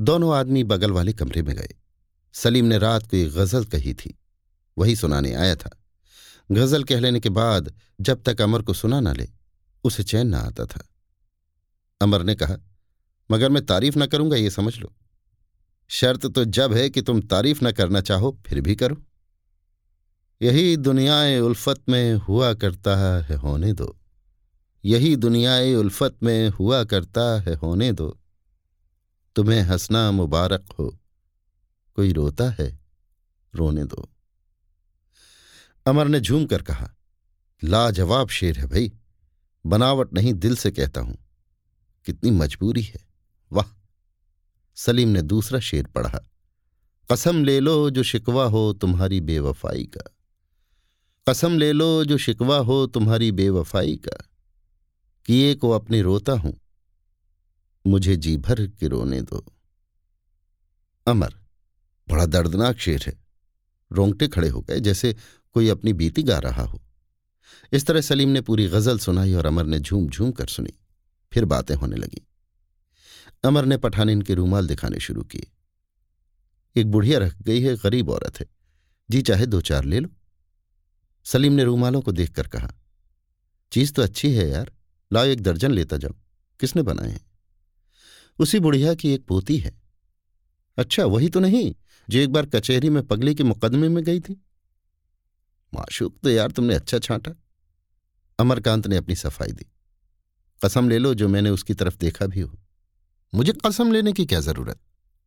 दोनों 0.00 0.36
आदमी 0.36 0.64
बगल 0.64 0.90
वाले 0.90 1.12
कमरे 1.12 1.42
में 1.42 1.56
गए। 1.56 1.74
सलीम 2.34 2.64
ने 2.64 2.78
रात 2.78 3.10
को 3.10 3.16
एक 3.16 3.32
गज़ल 3.32 3.64
कही 3.64 3.94
थी। 3.94 4.18
वही 4.78 4.96
सुनाने 4.96 5.34
आया 5.34 5.56
था। 5.56 5.70
गज़ल 6.52 6.84
कह 6.84 7.00
लेने 7.00 7.20
के 7.20 7.28
बाद 7.28 7.74
जब 8.00 8.22
तक 8.22 8.40
अमर 8.40 8.62
को 8.62 8.74
सुना 8.74 9.00
ना 9.00 9.12
ले, 9.12 9.28
उसे 9.84 10.02
चैन 10.02 10.26
ना 10.26 10.38
आता 10.38 10.66
था। 10.66 10.88
अमर 12.00 12.22
ने 12.22 12.34
कहा, 12.34 12.56
मगर 13.30 13.50
मैं 13.50 13.66
तारीफ़ 13.66 13.98
न 13.98 14.06
करूँगा, 14.06 14.36
ये 14.36 14.50
समझ 14.50 14.78
लो। 14.78 14.92
शर्त 15.92 16.26
तो 16.26 16.44
जब 16.44 16.72
है 16.72 16.90
कि 16.90 17.02
तुम 17.02 17.20
तारीफ़ 17.20 17.64
न 17.64 17.72
करना 17.72 18.00
चाहो, 18.00 18.38
फिर 18.46 18.60
भी 18.60 18.76
करो। 18.76 19.02
यही 20.42 20.76
दुनियाए 20.76 21.40
उल्फत 21.40 21.82
में 21.88 22.14
हुआ 22.14 22.54
करता 22.54 23.22
है 23.22 23.36
होने 23.36 23.72
दो। 23.72 23.98
यही 24.84 25.16
दुनियाए 25.16 25.74
उल्फत 25.74 26.16
में 26.22 26.48
हुआ 26.48 26.84
करता 26.84 27.40
है 27.40 27.54
होने 27.54 27.92
दो। 27.92 28.20
तुम्हें 29.36 29.60
हंसना 29.60 30.10
मुबारक 30.10 30.72
हो। 30.78 30.98
कोई 31.96 32.12
रोता 32.12 32.50
है, 32.50 32.80
रोने 33.54 33.84
दो। 33.84 34.08
अमर 35.86 36.08
ने 36.08 36.20
झूम 36.20 36.46
कर 36.46 36.62
कहा, 36.62 36.94
लाजवाब 37.64 38.28
शेर 38.28 38.58
है 38.58 38.66
भाई। 38.66 38.92
बनावट 39.66 40.14
नहीं 40.14 40.34
दिल 40.34 40.56
से 40.56 40.70
कहता 40.70 41.00
हूँ। 41.00 41.18
कितनी 42.04 42.30
मजबूरी 42.30 42.82
है। 42.82 43.09
सलीम 44.80 45.08
ने 45.08 45.22
दूसरा 45.22 45.60
शेर 45.60 45.86
पढ़ा, 45.86 46.18
कसम 47.08 47.44
ले 47.44 47.58
लो 47.60 47.90
जो 47.90 48.02
शिकवा 48.02 48.44
हो 48.44 48.72
तुम्हारी 48.72 49.20
बेवफाई 49.20 49.84
का, 49.86 50.04
कसम 51.26 51.58
ले 51.58 51.70
लो 51.72 52.04
जो 52.04 52.18
शिकवा 52.18 52.56
हो 52.58 52.86
तुम्हारी 52.86 53.30
बेवफाई 53.32 53.96
का, 53.98 54.16
किए 55.26 55.54
को 55.54 55.70
अपनी 55.70 56.00
रोता 56.00 56.32
हूँ, 56.32 56.54
मुझे 57.84 58.16
जी 58.16 58.36
भर 58.36 58.66
के 58.68 58.88
रोने 58.88 59.20
दो। 59.22 59.44
अमर, 61.06 61.34
बड़ा 62.08 62.26
दर्दनाक 62.26 62.78
शेर 62.78 63.04
है, 63.06 63.12
रोंगटे 63.90 64.28
खड़े 64.28 64.48
हो 64.48 64.60
गए, 64.60 64.80
जैसे 64.80 65.14
कोई 65.56 65.68
अपनी 65.68 65.92
बीती 65.92 66.22
गा 66.22 66.38
रहा 66.38 66.62
हो। 66.62 66.80
इस 67.72 67.86
तरह 67.86 68.00
सलीम 68.00 68.28
ने 68.28 68.40
पूरी 68.40 68.66
गज़ल 68.68 68.98
सुनाई 68.98 69.32
और 69.34 69.46
अमर 69.46 69.64
ने 69.66 69.78
झूम 69.78 70.08
झूम 70.08 70.32
कर 70.32 70.46
सुनी, 70.46 70.72
फिर 71.32 71.44
बातें 71.44 71.74
होने 71.74 71.96
लगी। 71.96 72.26
अमर 73.44 73.64
ने 73.64 73.76
पठानिन 73.76 74.22
के 74.22 74.34
रूमाल 74.34 74.66
दिखाने 74.66 75.00
शुरू 75.00 75.22
किए। 75.22 75.50
एक 76.76 76.90
बुढ़िया 76.90 77.18
रख 77.18 77.42
गई 77.42 77.62
है, 77.62 77.76
गरीब 77.76 78.10
औरत 78.10 78.40
है। 78.40 78.46
जी 79.10 79.22
चाहे 79.22 79.46
दो 79.46 79.60
चार 79.60 79.84
ले 79.84 80.00
लो। 80.00 80.08
सलीम 81.24 81.52
ने 81.52 81.64
रूमालों 81.64 82.00
को 82.00 82.12
देखकर 82.12 82.46
कहा, 82.46 82.74
चीज़ 83.72 83.92
तो 83.92 84.02
अच्छी 84.02 84.34
है 84.34 84.48
यार, 84.48 84.72
लाओ 85.12 85.24
एक 85.24 85.40
दर्जन 85.40 85.70
लेता 85.70 85.96
जाओ 85.96 86.12
किसने 86.60 86.82
बनाए 86.82 87.10
हैं? 87.10 87.30
उसी 88.38 88.60
बुढ़िया 88.60 88.94
की 88.94 89.14
एक 89.14 89.26
पोती 89.26 89.58
है। 89.58 89.80
अच्छा 90.76 91.04
वही 91.04 91.28
तो 91.28 91.40
नहीं, 91.40 91.74
जो 92.10 92.18
एक 92.18 92.32
बार 92.32 92.46
कचहरी 92.46 92.90
में 92.90 93.06
पगली 93.06 93.34
के 93.34 93.44
मुकदमे 93.44 93.88
में 93.88 94.04
गई 94.04 94.20
थी? 94.20 94.44
माशूक 95.74 96.18
तो 96.22 96.30
यार, 96.30 96.50
तुमने 96.50 96.74
अच्छा 96.74 96.98
छांटा। 96.98 97.32
अमरकांत 98.38 98.86
ने 98.86 98.96
अपनी 98.96 99.14
सफ़ाई 99.14 99.52
दी। 99.52 99.66
कसम 100.64 100.88
ले 100.88 100.98
लो, 100.98 101.14
जो 101.14 101.28
मैंने 101.28 101.50
उसकी 101.50 101.74
तरफ़ 101.74 101.96
देखा 101.96 102.26
भी 102.26 102.40
हो। 102.40 102.59
मुझे 103.34 103.52
कसम 103.66 103.92
लेने 103.92 104.12
की 104.12 104.26
क्या 104.26 104.40
ज़रूरत? 104.40 104.78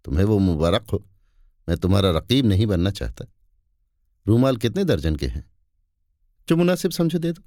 तुम्हें 0.06 0.26
वो 0.26 0.40
मुबारक 0.40 0.90
हो। 0.90 1.04
मैं 1.70 1.78
तुम्हारा 1.78 2.10
रकीब 2.12 2.46
नहीं 2.46 2.66
बनना 2.68 2.92
चाहता। 2.92 3.26
रूमाल 4.28 4.58
कितने 4.58 4.84
दर्जन 4.84 5.16
के 5.16 5.28
हैं? 5.28 5.52
जो 6.48 6.56
मुनासिब 6.56 6.92
समझो 6.92 7.20
दे 7.20 7.32
दो। 7.32 7.42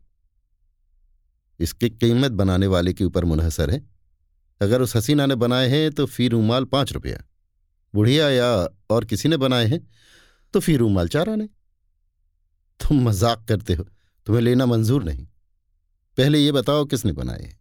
इसकी 1.61 1.91
कीमत 1.91 2.33
बनाने 2.33 2.67
वाले 2.67 2.93
के 2.93 3.05
ऊपर 3.05 3.25
मुनहसर 3.25 3.71
है। 3.71 3.83
अगर 4.61 4.83
उस 4.83 4.97
हसीना 4.97 5.27
ने 5.27 5.35
बनाए 5.35 5.69
हैं 5.69 5.91
तो 5.93 6.07
फ़ी 6.07 6.29
रूमाल 6.29 6.65
पाँच 6.65 6.93
रुपया। 6.93 7.23
बुढ़िया 7.95 8.31
या 8.31 8.69
और 8.91 9.05
किसी 9.05 9.29
ने 9.29 9.37
बनाए 9.37 9.67
हैं 9.67 9.81
तो 10.55 10.61
फ़ी 10.61 10.77
रूमाल 10.77 11.09
चार 11.09 11.31
आने। 11.31 11.47
तुम 12.81 13.09
मज़ाक 13.09 13.45
करते 13.49 13.75
हो। 13.75 13.85
तुम्हें 14.27 14.43
लेना 14.43 14.67
मंजूर 14.67 15.05
नहीं। 15.05 15.27
पहले 16.19 16.39
ये 16.39 16.53
बताओ, 16.53 16.85
किसने 16.85 17.13
बनाए 17.13 17.57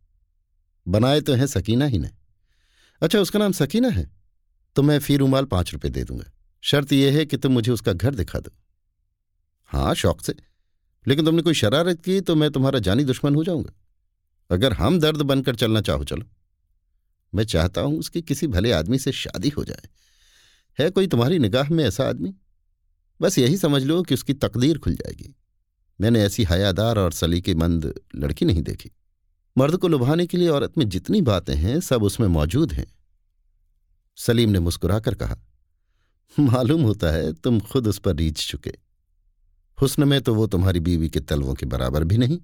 बनाए 0.88 1.22
तो 1.22 1.34
हैं 1.34 1.48
सकीना 1.48 1.86
ही 1.86 1.98
ने। 1.98 2.10
अच्छा 3.02 3.20
उसका 3.20 3.40
नाम 3.40 3.52
सकीना 3.52 3.90
है। 3.90 4.12
तो 4.76 4.84
मैं 4.84 5.00
फ़ी 5.00 5.18
रूमाल 5.18 5.46
पाँच 5.46 5.74
रुपये 5.74 5.92
दे 5.92 6.04
दूँगा। 6.04 6.32
शर्त 6.62 6.94
यह 6.94 7.14
है 7.14 7.26
कि 7.26 7.38
तुम 7.38 7.52
मुझे 7.52 7.72
उसका 7.72 7.94
घर 7.94 8.16
दिखा 8.16 8.40
दो। 8.40 8.52
हाँ 9.66 9.96
शौक 9.96 10.22
से। 10.22 10.36
लेकिन 11.08 11.26
तुमने 11.26 11.42
कोई 11.42 11.54
शरारत 11.54 12.02
की 12.02 12.22
तो 12.22 12.36
मैं 12.36 12.52
तुम्हारा 12.52 12.80
जानी 12.80 13.04
दुश्मन 13.04 13.36
हो 13.36 13.44
जाऊँगा। 13.44 13.72
अगर 14.52 14.74
हम 14.74 15.00
दर्द 15.00 15.22
बनकर 15.22 15.56
चलना 15.56 15.82
चाहो, 15.82 16.04
चलो। 16.04 16.26
मैं 17.36 17.44
चाहता 17.44 17.82
हूँ 17.82 18.00
उसकी 18.00 18.22
किसी 18.22 18.48
भले 18.48 18.72
आदमी 18.72 19.00
से 19.00 19.12
शादी 19.12 19.50
हो 19.50 19.64
जाए। 19.64 19.90
है 20.80 20.90
कोई 20.90 21.08
तुम्हारी 21.08 21.40
निगाह 21.40 21.70
में 21.70 21.84
ऐसा 21.84 22.10
आदमी? 22.10 22.36
बस 23.22 23.38
यही 23.38 23.58
समझ 23.58 23.84
लो 23.84 24.04
कि 24.04 24.14
उसकी 24.14 24.34
तकदीर 24.34 24.78
खुल 24.78 24.96
जाएगी। 24.96 25.36
मैंने 26.02 26.24
ऐसी 26.24 26.44
हयादार 26.44 27.00
और 27.00 27.12
सलीकेमंद 27.12 28.02
लड़की 28.16 28.46
नहीं 28.46 28.62
देखी। 28.62 28.92
मर्द 29.58 29.78
को 29.78 29.88
लुभाने 29.88 30.26
के 30.28 30.38
लिए 30.38 30.50
औरत 30.50 30.78
में 30.78 30.88
जितनी 30.90 31.22
बातें 31.22 31.56
हैं, 31.56 31.80
सब 31.80 32.04
उसमें 32.04 32.28
मौजूद 32.28 32.74
हैं। 32.74 32.86
सलीम 34.18 34.50
ने 34.50 34.60
मुस्कुराकर 34.60 35.16
कहा, 35.16 35.38
मालूम 36.38 36.82
होता 36.82 37.12
है, 37.12 37.32
तुम 37.34 37.60
खुद 37.62 37.88
उस 37.88 38.00
पर 38.00 38.16
रीछ 38.16 38.50
चुके। 38.52 38.74
हुस्न 39.78 40.08
में 40.08 40.22
तो 40.22 40.36
वो 40.36 40.48
तुम्हारी 40.48 40.80
बीवी 40.80 41.10
के 41.10 41.20
तलवों 41.22 41.54
के 41.54 41.66
बराबर 41.66 42.04
भी 42.04 42.18
नहीं। 42.18 42.40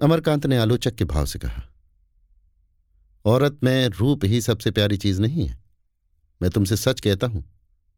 अमरकांत 0.00 0.46
ने 0.46 0.58
आलोचक 0.58 0.94
के 0.94 1.04
भाव 1.06 1.26
से 1.26 1.38
कहा, 1.38 1.62
औरत 3.24 3.58
में 3.64 3.88
रूप 3.88 4.24
ही 4.24 4.40
सबसे 4.40 4.70
प्यारी 4.70 4.96
चीज़ 4.96 5.20
नहीं 5.20 5.46
है। 5.46 5.62
मैं 6.40 6.50
तुमसे 6.50 6.76
सच 6.76 7.00
कहता 7.00 7.26
हूँ, 7.26 7.44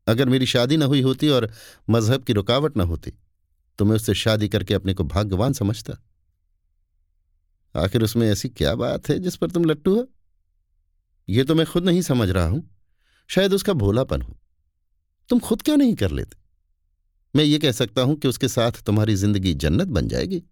अगर 0.06 0.28
मेरी 0.28 0.46
शादी 0.46 0.76
न 0.76 0.82
हुई 0.84 1.00
होती 1.02 1.28
और 1.28 1.50
मज़हब 1.90 2.24
की 2.24 2.32
रुकावट 2.32 2.76
न 2.76 2.80
होती 2.82 3.12
तो 3.78 3.84
मैं 3.84 3.96
उससे 3.96 4.14
शादी 4.14 4.48
करके 4.48 4.74
अपने 4.74 4.94
को 4.94 5.04
भाग्यवान 5.04 5.52
समझता। 5.52 5.96
आखिर 7.76 8.02
उसमें 8.02 8.26
ऐसी 8.28 8.48
क्या 8.48 8.74
बात 8.74 9.08
है 9.08 9.18
जिस 9.18 9.36
पर 9.36 9.50
तुम 9.50 9.64
लट्टू 9.64 9.94
हो? 9.96 10.06
ये 11.28 11.44
तो 11.44 11.54
मैं 11.54 11.66
खुद 11.66 11.84
नहीं 11.84 12.02
समझ 12.02 12.28
रहा 12.30 12.46
हूँ। 12.46 12.62
शायद 13.30 13.54
उसका 13.54 13.72
भोलापन 13.74 14.22
हो। 14.22 14.36
तुम 15.30 15.38
खुद 15.38 15.62
क्यों 15.62 15.76
नहीं 15.76 15.94
कर 15.94 16.10
लेते? 16.10 16.36
मैं 17.34 17.44
ये 17.44 17.58
कह 17.58 17.72
सकता 17.72 18.02
हूँ 18.02 18.16
कि 18.16 18.28
उसके 18.28 18.48
साथ 18.48 18.82
तुम्हारी 18.86 19.14
ज़िंदगी 19.14 19.54
जन्नत 19.54 19.88
बन 19.88 20.08
जाएगी। 20.08 20.42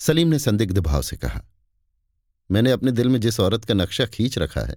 सलीम 0.00 0.28
ने 0.28 0.38
संदिग्ध 0.38 0.78
भाव 0.78 1.02
से 1.02 1.16
कहा, 1.16 1.42
मैंने 2.50 2.70
अपने 2.70 2.92
दिल 2.92 3.08
में 3.08 3.20
जिस 3.20 3.40
औरत 3.40 3.64
का 3.64 3.74
नक्शा 3.74 4.06
खींच 4.06 4.38
रखा 4.38 4.60
है, 4.60 4.76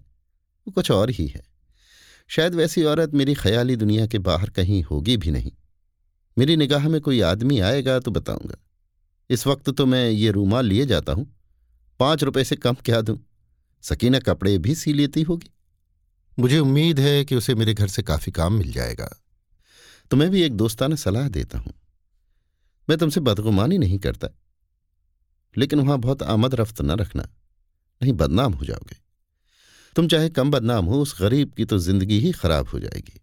वो 0.68 0.72
कुछ 0.72 0.92
और 0.92 1.10
ही 1.10 1.28
है। 1.28 1.44
शायद 2.30 2.56
वैसी 2.56 2.84
औरत 2.84 3.14
मेरी 3.14 3.34
ख्याली 3.36 3.76
दुनिया 3.76 4.06
के 4.08 4.20
बाहर 4.20 4.50
कहीं 4.50 4.82
होगी 4.84 5.18
भी 5.18 5.32
नहीं। 5.32 5.52
मेरी 6.38 6.56
निगाह 6.58 6.88
में 6.90 7.00
कोई 7.02 7.20
आदमी 7.24 7.60
आएगा 7.62 8.00
तो 8.00 8.12
बताऊँगा। 8.12 8.58
इस 9.29 9.48
वक्त 9.48 9.70
तो 9.70 9.86
मैं 9.86 10.10
ये 10.10 10.32
रूमाल 10.32 10.65
लिए 10.65 10.86
जाता 10.86 11.13
हूँ। 11.13 11.36
पाँच 12.00 12.24
रुपए 12.24 12.44
से 12.44 12.55
कम 12.55 12.74
क्या 12.74 13.01
दूँ? 13.01 13.20
सकीना 13.82 14.20
कपड़े 14.20 14.58
भी 14.58 14.75
सी 14.75 14.94
लेती 14.94 15.22
होगी। 15.22 15.51
मुझे 16.39 16.60
उम्मीद 16.60 17.00
है 17.00 17.25
कि 17.25 17.36
उसे 17.36 17.55
मेरे 17.55 17.74
घर 17.74 17.88
से 17.88 18.03
काफ़ी 18.03 18.32
काम 18.32 18.53
मिल 18.53 18.72
जाएगा। 18.72 19.17
तो 20.12 20.17
मैं 20.17 20.29
भी 20.29 20.41
एक 20.41 20.53
दोस्ताना 20.53 20.96
सलाह 20.96 21.27
देता 21.29 21.58
हूँ। 21.58 21.74
मैं 22.89 22.98
तुमसे 22.98 23.20
बदगुमानी 23.20 23.77
नहीं 23.77 24.00
करता। 24.00 24.27
लेकिन 25.58 25.79
वहाँ 25.79 26.00
बहुत 26.00 26.24
आमद 26.24 26.55
रफ्त 26.55 26.82
न 26.82 26.91
रखना 26.91 27.24
नहीं 28.01 28.13
बदनाम 28.13 28.53
हो 28.53 28.65
जाओगे। 28.65 28.96
तुम 29.96 30.08
चाहे 30.08 30.29
कम 30.29 30.51
बदनाम 30.51 30.86
हो 30.86 31.01
उस 31.01 31.22
गरीब 31.22 31.53
की 31.53 31.65
तो 31.65 31.77
ज़िंदगी 31.77 32.20
ही 32.20 32.32
खराब 32.32 32.67
हो 32.67 32.79
जाएगी। 32.79 33.22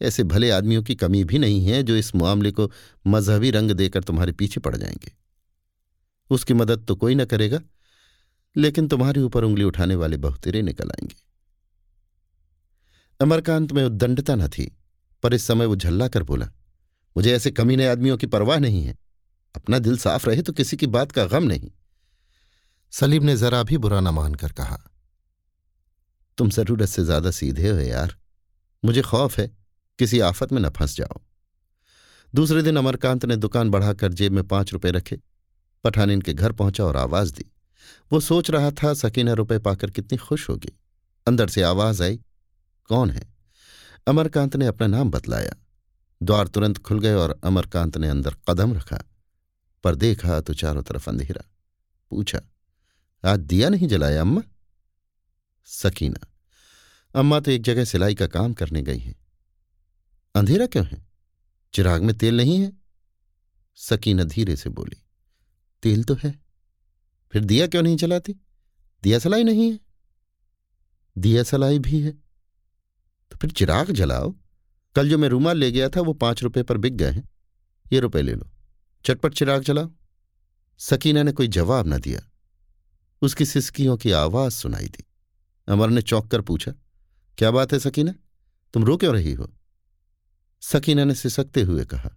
ऐसे 0.00 0.24
भले 0.24 0.50
आदमियों 0.50 0.82
की 0.82 0.94
कमी 0.94 1.22
भी 1.24 1.38
नहीं 1.38 1.64
है 1.66 1.82
जो 1.82 1.96
इस 1.96 2.14
मामले 2.14 2.50
को 2.50 2.70
मजहबी 3.06 3.50
रंग 3.50 3.70
देकर 3.72 4.02
तुम्हारे 4.02 4.32
पीछे 4.32 4.60
पड़ 4.60 4.76
जाएँगे। 4.76 5.12
उसकी 6.30 6.54
मदद 6.54 6.84
तो 6.88 6.94
कोई 6.96 7.14
ना 7.14 7.24
करेगा, 7.24 7.60
लेकिन 8.56 8.88
तुम्हारे 8.88 9.20
ऊपर 9.20 9.44
उंगली 9.44 9.64
उठाने 9.64 9.94
वाले 9.94 10.16
बहुतेरे 10.16 10.62
निकल 10.62 10.90
आएँगे। 10.90 11.16
अमरकांत 13.20 13.72
में 13.72 13.84
उद्दंडता 13.84 14.34
न 14.34 14.48
थी, 14.48 14.70
पर 15.22 15.34
इस 15.34 15.44
समय 15.44 15.66
वो 15.66 15.76
झल्ला 15.76 16.08
कर 16.08 16.22
बोला, 16.22 16.48
मुझे 17.16 17.32
ऐसे 17.32 17.50
कमीने 17.50 17.86
आदमियों 17.86 18.16
की 18.16 18.26
परवाह 18.26 18.58
नहीं 18.58 18.82
है। 18.84 18.96
अपना 19.54 19.78
दिल 19.78 19.96
साफ़ 19.98 20.28
रहे 20.28 20.42
तो 20.42 20.52
किसी 20.52 20.76
की 20.76 20.86
बात 20.88 21.12
का 21.12 21.24
गम 21.26 21.44
नहीं। 21.44 21.70
सलीम 22.92 23.24
ने 23.24 23.36
जरा 23.36 23.62
भी 23.62 23.76
बुरा 23.78 24.00
न 24.00 24.08
मानकर 24.08 24.52
कहा, 24.52 24.78
तुम 26.38 26.50
ज़रूरत 26.50 26.88
से 26.88 27.04
ज़्यादा 27.04 27.30
सीधे 27.30 27.68
हो 27.68 27.78
यार। 27.78 28.16
मुझे 28.82 29.02
खौफ 29.02 29.38
है 29.38 29.50
किसी 30.00 30.20
आफत 30.20 30.52
में 30.52 30.60
न 30.62 30.70
फंस 30.70 30.96
जाओ। 30.96 31.20
दूसरे 32.34 32.62
दिन 32.62 32.76
अमरकांत 32.76 33.24
ने 33.24 33.36
दुकान 33.36 33.70
बढ़ाकर 33.70 34.12
जेब 34.12 34.32
में 34.32 34.48
पाँच 34.48 34.72
रुपए 34.72 34.90
रखे। 34.90 35.20
पठान 35.84 36.10
इनके 36.10 36.34
घर 36.34 36.52
पहुँचा 36.52 36.84
और 36.84 36.96
आवाज़ 36.96 37.32
दी। 37.32 37.44
वो 38.12 38.20
सोच 38.20 38.50
रहा 38.50 38.70
था 38.70 38.94
सकीना 38.94 39.32
रुपए 39.32 39.58
पाकर 39.58 39.90
कितनी 39.90 40.18
खुश 40.18 40.48
होगी। 40.48 40.72
अंदर 41.26 41.48
से 41.48 41.62
आवाज़ 41.62 42.02
आई, 42.02 42.20
कौन 42.88 43.10
है? 43.10 43.28
अमरकांत 44.06 44.56
ने 44.56 44.66
अपना 44.66 44.86
नाम 44.86 45.10
बतलाया। 45.10 45.54
द्वार 46.22 46.48
तुरंत 46.48 46.78
खुल 46.78 47.00
गए 47.00 47.14
और 47.14 47.40
अमरकांत 47.44 47.98
ने 47.98 48.08
अंदर 48.08 48.36
कदम 48.50 48.74
रखा। 48.74 49.02
पर 49.84 49.94
देखा 49.94 50.40
तो 50.40 50.54
चारों 50.54 50.82
तरफ़ 50.82 51.10
अंधेरा। 51.10 51.44
पूछा, 52.10 52.40
आज 53.24 53.40
दिया 53.40 53.68
नहीं 53.68 53.88
जलाया 53.88 54.20
अम्मा? 54.20 54.42
सकीना, 55.64 56.26
अम्मा 57.14 57.40
तो 57.40 57.50
एक 57.50 57.62
जगह 57.62 57.84
सिलाई 57.84 58.14
का 58.14 58.26
काम 58.26 58.52
करने 58.52 58.82
गई 58.82 58.98
हैं। 58.98 59.19
अंधेरा 60.34 60.66
क्यों 60.66 60.86
है? 60.86 61.06
चिराग 61.74 62.02
में 62.02 62.16
तेल 62.18 62.36
नहीं 62.36 62.60
है? 62.60 62.72
सकीना 63.74 64.24
धीरे 64.24 64.56
से 64.56 64.70
बोली, 64.70 64.96
तेल 65.82 66.04
तो 66.04 66.14
है। 66.14 66.38
फिर 67.32 67.44
दिया 67.44 67.66
क्यों 67.66 67.82
नहीं 67.82 67.96
जलाती 67.96 68.36
दिया 69.02 69.18
सलाई 69.18 69.44
नहीं 69.44 69.72
है। 69.72 69.80
दिया 71.18 71.42
सलाई 71.42 71.78
भी 71.78 72.00
है। 72.00 72.10
तो 73.30 73.36
फिर 73.36 73.50
चिराग 73.50 73.90
जलाओ। 73.90 74.34
कल 74.96 75.08
जो 75.10 75.18
मैं 75.18 75.28
रूमाल 75.28 75.58
ले 75.58 75.72
गया 75.72 75.88
था 75.88 76.00
वो 76.00 76.12
पाँच 76.12 76.42
रुपए 76.42 76.62
पर 76.62 76.76
बिक 76.76 76.96
गए 76.96 77.10
हैं। 77.10 77.28
ये 77.92 78.00
रुपए 78.00 78.22
ले 78.22 78.34
लो। 78.34 78.50
चटपट 79.04 79.34
चिराग 79.34 79.62
जलाओ। 79.62 79.90
सकीना 80.78 81.22
ने 81.22 81.32
कोई 81.32 81.48
जवाब 81.48 81.86
न 81.86 81.98
दिया। 82.00 82.20
उसकी 83.22 83.44
सिसकियों 83.44 83.96
की 83.96 84.10
आवाज़ 84.10 84.52
सुनाई 84.52 84.86
दी। 84.86 85.04
अमर 85.68 85.90
ने 85.90 86.02
चौंक 86.02 86.30
कर 86.30 86.40
पूछा, 86.40 86.72
क्या 87.38 87.50
बात 87.50 87.72
है 87.72 87.78
सकीना? 87.78 88.14
तुम 88.74 88.84
रो 88.84 88.96
क्यों 88.96 89.14
रही 89.14 89.32
हो? 89.32 89.50
सकीना 90.72 91.04
ने 91.04 91.14
सिसकते 91.14 91.62
हुए 91.62 91.84
कहा, 91.84 92.10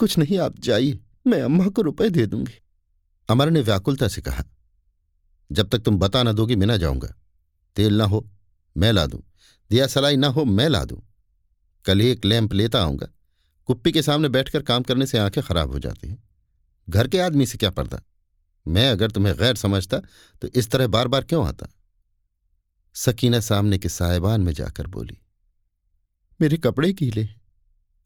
कुछ 0.00 0.18
नहीं, 0.18 0.38
आप 0.38 0.58
जाइए, 0.58 0.98
मैं 1.26 1.42
अम्मा 1.42 1.68
को 1.68 1.82
रुपए 1.82 2.08
दे 2.10 2.26
दूँगी। 2.26 2.54
अमर 3.28 3.50
ने 3.50 3.60
व्याकुलता 3.60 4.08
से 4.08 4.20
कहा, 4.20 4.44
जब 5.50 5.68
तक 5.68 5.78
तुम 5.78 5.98
बता 5.98 6.22
ना 6.22 6.32
दोगी 6.32 6.56
मैं 6.56 6.66
ना 6.66 6.76
जाऊँगा। 6.76 7.08
तेल 7.76 7.94
ना 7.94 8.04
हो, 8.04 8.28
मैं 8.76 8.92
ला 8.92 9.06
दूँ। 9.06 9.20
दिया 9.70 9.86
सलाई 9.86 10.16
ना 10.16 10.28
हो, 10.28 10.44
मैं 10.44 10.68
ला 10.68 10.84
दूँ। 10.84 11.00
कल 11.84 12.00
ही 12.00 12.08
एक 12.08 12.24
लैंप 12.24 12.52
लेता 12.52 12.82
आऊँगा। 12.82 13.06
कुप्पी 13.68 13.92
के 13.92 14.02
सामने 14.02 14.28
बैठकर 14.28 14.62
काम 14.62 14.82
करने 14.82 15.06
से 15.06 15.18
आँखें 15.18 15.42
खराब 15.44 15.72
हो 15.72 15.78
जाती 15.78 16.08
हैं। 16.08 16.22
घर 16.88 17.08
के 17.08 17.18
आदमी 17.20 17.46
से 17.46 17.58
क्या 17.58 17.70
पर्दा? 17.70 18.00
मैं 18.66 18.90
अगर 18.90 19.10
तुम्हें 19.10 19.34
गैर 19.36 19.56
समझता 19.56 19.98
तो 20.42 20.48
इस 20.48 20.70
तरह 20.70 20.86
बार 20.86 21.08
बार 21.08 21.24
क्यों 21.24 21.46
आता? 21.48 21.66
सकीना 22.94 23.40
सामने 23.40 23.78
के 23.78 23.88
साहिबान 23.88 24.40
में 24.40 24.52
जाकर 24.52 24.86
बोली, 24.86 25.18
मेरे 26.40 26.56
कपड़े 26.56 26.92
गीले 26.92 27.28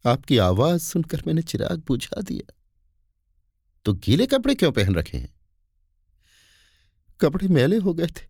आपकी 0.06 0.38
आवाज़ 0.38 0.82
सुनकर 0.82 1.22
मैंने 1.26 1.42
चिराग 1.42 1.82
बुझा 1.86 2.20
दिया। 2.20 2.54
तो 3.84 3.94
गीले 3.94 4.26
कपड़े 4.26 4.54
क्यों 4.54 4.72
पहन 4.72 4.94
रखे 4.94 5.18
हैं? 5.18 5.34
कपड़े 7.20 7.48
मैले 7.48 7.76
हो 7.76 7.94
गए 7.94 8.06
थे, 8.06 8.26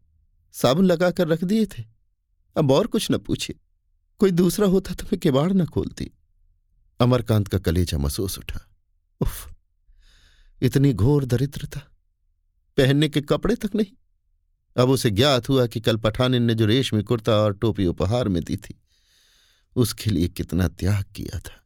साबुन 0.53 0.85
लगाकर 0.85 1.29
रख 1.29 1.45
दिए 1.45 1.67
थे। 1.67 1.85
अब 2.57 2.71
और 2.71 2.87
कुछ 2.87 3.11
न 3.11 3.19
पूछे। 3.19 3.55
कोई 4.19 4.31
दूसरा 4.31 4.67
होता 4.67 4.95
तो 4.95 5.05
मैं 5.05 5.19
किवाड़ 5.19 5.53
न 5.53 5.67
खोलती। 5.67 6.11
अमरकांत 7.01 7.49
का 7.49 7.59
कलेजा 7.59 7.99
महसूस 7.99 8.39
उठा। 8.39 8.71
उफ, 9.21 9.55
इतनी 10.63 10.93
घोर 10.93 11.25
दरिद्रता। 11.25 11.81
पहनने 12.77 13.09
के 13.09 13.21
कपड़े 13.21 13.57
तक 13.57 13.71
नहीं। 13.75 13.93
अब 14.83 14.89
उसे 14.89 15.11
ज्ञात 15.11 15.49
हुआ 15.49 15.67
कि 15.67 15.81
कल 15.81 15.97
पठानिन 15.97 16.43
ने 16.43 16.55
जो 16.55 16.67
रेशमी 16.67 17.03
कुर्ता 17.03 17.33
और 17.33 17.55
टोपी 17.55 17.87
उपहार 17.87 18.29
में 18.29 18.45
दी 18.45 18.57
थी, 18.57 18.81
उसके 19.77 20.11
लिए 20.11 20.29
कितना 20.29 20.69
त्याग 20.69 21.05
किया 21.15 21.39
था। 21.39 21.62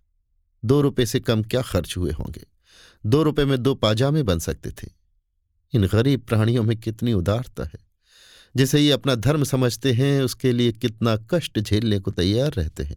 दो 0.62 0.80
रुपए 0.80 1.06
से 1.06 1.20
कम 1.20 1.42
क्या 1.42 1.62
खर्च 1.62 1.96
हुए 1.96 2.12
होंगे? 2.12 2.46
दो 3.04 3.22
रुपए 3.22 3.44
में 3.44 3.62
दो 3.62 3.74
पाजामे 3.74 4.22
बन 4.22 4.38
सकते 4.38 4.70
थे। 4.72 4.88
इन 5.72 5.86
गरीब 5.86 6.20
प्राणियों 6.20 6.62
में 6.62 6.76
कितनी 6.76 7.12
उदारता 7.12 7.64
है। 7.64 7.84
जिसे 8.54 8.80
ये 8.80 8.90
अपना 8.92 9.14
धर्म 9.14 9.44
समझते 9.44 9.92
हैं, 9.92 10.22
उसके 10.22 10.52
लिए 10.52 10.72
कितना 10.72 11.16
कष्ट 11.30 11.58
झेलने 11.60 11.98
को 11.98 12.10
तैयार 12.10 12.52
रहते 12.52 12.82
हैं। 12.82 12.96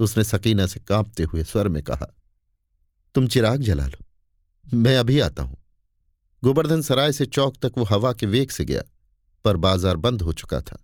उसने 0.00 0.24
सकीना 0.24 0.66
से 0.66 0.80
कांपते 0.80 1.22
हुए 1.22 1.44
स्वर 1.44 1.68
में 1.68 1.82
कहा, 1.82 2.06
तुम 3.14 3.26
चिराग 3.26 3.62
जला 3.62 3.86
लो 3.86 4.04
मैं 4.64 4.96
अभी 4.98 5.18
आता 5.20 5.42
हूँ। 5.42 5.56
गोवर्धन 6.42 6.82
सराय 6.82 7.12
से 7.12 7.26
चौक 7.26 7.56
तक 7.62 7.78
वो 7.78 7.84
हवा 7.84 8.12
के 8.12 8.26
वेग 8.26 8.50
से 8.50 8.64
गया, 8.64 8.82
पर 9.44 9.56
बाज़ार 9.56 9.96
बंद 9.96 10.22
हो 10.22 10.32
चुका 10.32 10.60
था। 10.60 10.78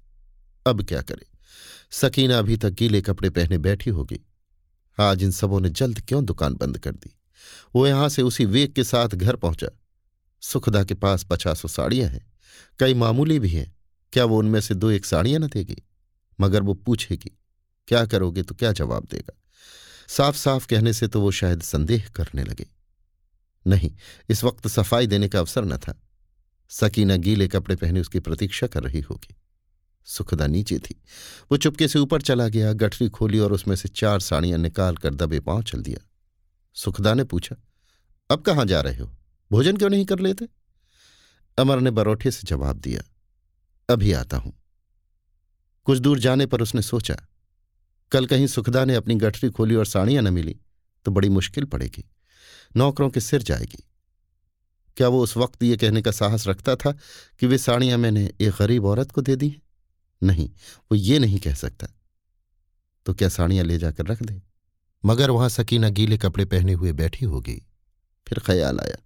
अब 0.66 0.82
क्या 0.82 1.02
करे? 1.02 1.26
सकीना 1.90 2.38
अभी 2.38 2.56
तक 2.56 2.70
गीले 2.70 3.00
कपड़े 3.02 3.30
पहने 3.30 3.58
बैठी 3.58 3.90
होगी। 3.90 4.20
आज 4.98 5.22
इन 5.22 5.30
सबों 5.30 5.60
ने 5.60 5.70
जल्द 5.70 6.00
क्यों 6.00 6.24
दुकान 6.24 6.54
बंद 6.54 6.78
कर 6.78 6.92
दी? 6.92 7.16
वो 7.74 7.86
यहाँ 7.86 8.08
से 8.08 8.22
उसी 8.22 8.44
वेग 8.44 8.72
के 8.72 8.84
साथ 8.84 9.08
घर 9.08 9.36
पहुँचा। 9.36 9.68
सुखदा 10.40 10.84
के 10.84 10.94
पास 10.94 11.24
पचासों 11.24 11.68
साड़ियाँ 11.68 12.10
हैं। 12.10 12.32
कई 12.78 12.94
मामूली 12.94 13.38
भी 13.38 13.48
हैं। 13.48 13.76
क्या 14.12 14.24
वो 14.24 14.38
उनमें 14.38 14.60
से 14.60 14.74
दो 14.74 14.90
एक 14.90 15.04
साड़ियाँ 15.04 15.40
न 15.40 15.46
देगी? 15.46 15.76
मगर 16.40 16.62
वो 16.62 16.74
पूछेगी, 16.74 17.38
क्या 17.88 18.06
करोगे 18.06 18.42
तो 18.42 18.54
क्या 18.54 18.72
जवाब 18.72 19.08
देगा? 19.10 19.38
साफ़ 20.08 20.36
साफ़ 20.36 20.66
कहने 20.66 20.92
से 20.92 21.08
तो 21.08 21.20
वो 21.20 21.30
शायद 21.30 21.62
संदेह 21.62 22.08
करने 22.14 22.44
लगे। 22.44 22.66
नहीं, 23.66 23.96
इस 24.28 24.44
वक्त 24.44 24.68
सफ़ाई 24.68 25.06
देने 25.06 25.28
का 25.28 25.38
अवसर 25.38 25.64
न 25.64 25.76
था। 25.76 26.02
सकीना 26.68 27.16
गीले 27.16 27.48
कपड़े 27.48 27.76
पहने 27.76 28.00
उसकी 28.00 28.20
प्रतीक्षा 28.20 28.66
कर 28.66 28.82
रही 28.82 29.00
होगी। 29.00 29.36
सुखदा 30.06 30.46
नीचे 30.46 30.78
थी 30.78 30.94
वो 31.52 31.56
चुपके 31.56 31.88
से 31.88 31.98
ऊपर 31.98 32.22
चला 32.22 32.48
गया, 32.48 32.72
गठरी 32.72 33.08
खोली 33.08 33.38
और 33.38 33.52
उसमें 33.52 33.76
से 33.76 33.88
चार 33.88 34.20
साड़ियाँ 34.20 34.58
निकाल 34.58 34.96
कर 34.96 35.14
दबे 35.14 35.40
पाँव 35.40 35.62
चल 35.62 35.82
दिया। 35.82 36.08
सुखदा 36.76 37.14
ने 37.14 37.24
पूछा, 37.24 37.56
अब 38.30 38.42
कहाँ 38.42 38.64
जा 38.66 38.80
रहे 38.80 38.96
हो? 38.96 39.10
भोजन 39.50 39.76
क्यों 39.76 39.90
नहीं 39.90 40.04
कर 40.04 40.18
लेते? 40.18 40.48
अमर 41.58 41.80
ने 41.80 41.90
बरोठे 41.90 42.30
से 42.30 42.46
जवाब 42.46 42.76
दिया, 42.76 43.02
अभी 43.88 44.12
आता 44.12 44.36
हूँ। 44.36 44.52
कुछ 45.86 45.98
दूर 45.98 46.18
जाने 46.18 46.46
पर 46.46 46.62
उसने 46.62 46.82
सोचा, 46.82 47.16
कल 48.12 48.26
कहीं 48.26 48.46
सुखदा 48.46 48.84
ने 48.84 48.94
अपनी 48.94 49.14
गठरी 49.14 49.50
खोली 49.50 49.74
और 49.74 49.86
साड़ियाँ 49.86 50.22
न 50.22 50.32
मिली 50.32 50.56
तो 51.06 51.10
बड़ी 51.10 51.28
मुश्किल 51.28 51.64
पड़ेगी। 51.64 52.04
नौकरों 52.76 53.08
के 53.10 53.20
सिर 53.20 53.42
जाएगी। 53.42 53.82
क्या 54.96 55.08
वो 55.08 55.22
उस 55.22 55.36
वक्त 55.36 55.62
ये 55.62 55.76
कहने 55.76 56.02
का 56.02 56.10
साहस 56.10 56.46
रखता 56.48 56.74
था 56.76 56.92
कि 57.40 57.46
वे 57.46 57.58
साड़ियाँ 57.58 57.98
मैंने 57.98 58.24
एक 58.40 58.54
गरीब 58.58 58.84
औरत 58.84 59.10
को 59.10 59.20
दे 59.20 59.36
दी 59.36 59.48
हैं? 59.48 59.60
नहीं, 60.22 60.48
वो 60.48 60.94
ये 60.94 61.18
नहीं 61.18 61.38
कह 61.38 61.54
सकता। 61.54 61.86
तो 63.06 63.14
क्या 63.14 63.28
साड़ियाँ 63.28 63.64
ले 63.64 63.78
जाकर 63.78 64.06
रख 64.06 64.22
दे? 64.22 64.40
मगर 65.04 65.30
वहाँ 65.30 65.48
सकीना 65.48 65.88
गीले 65.88 66.18
कपड़े 66.18 66.44
पहने 66.44 66.72
हुए 66.72 66.92
बैठी 66.92 67.24
होगी 67.24 67.62
फिर 68.26 68.38
ख्याल 68.38 68.80
आया, 68.80 68.96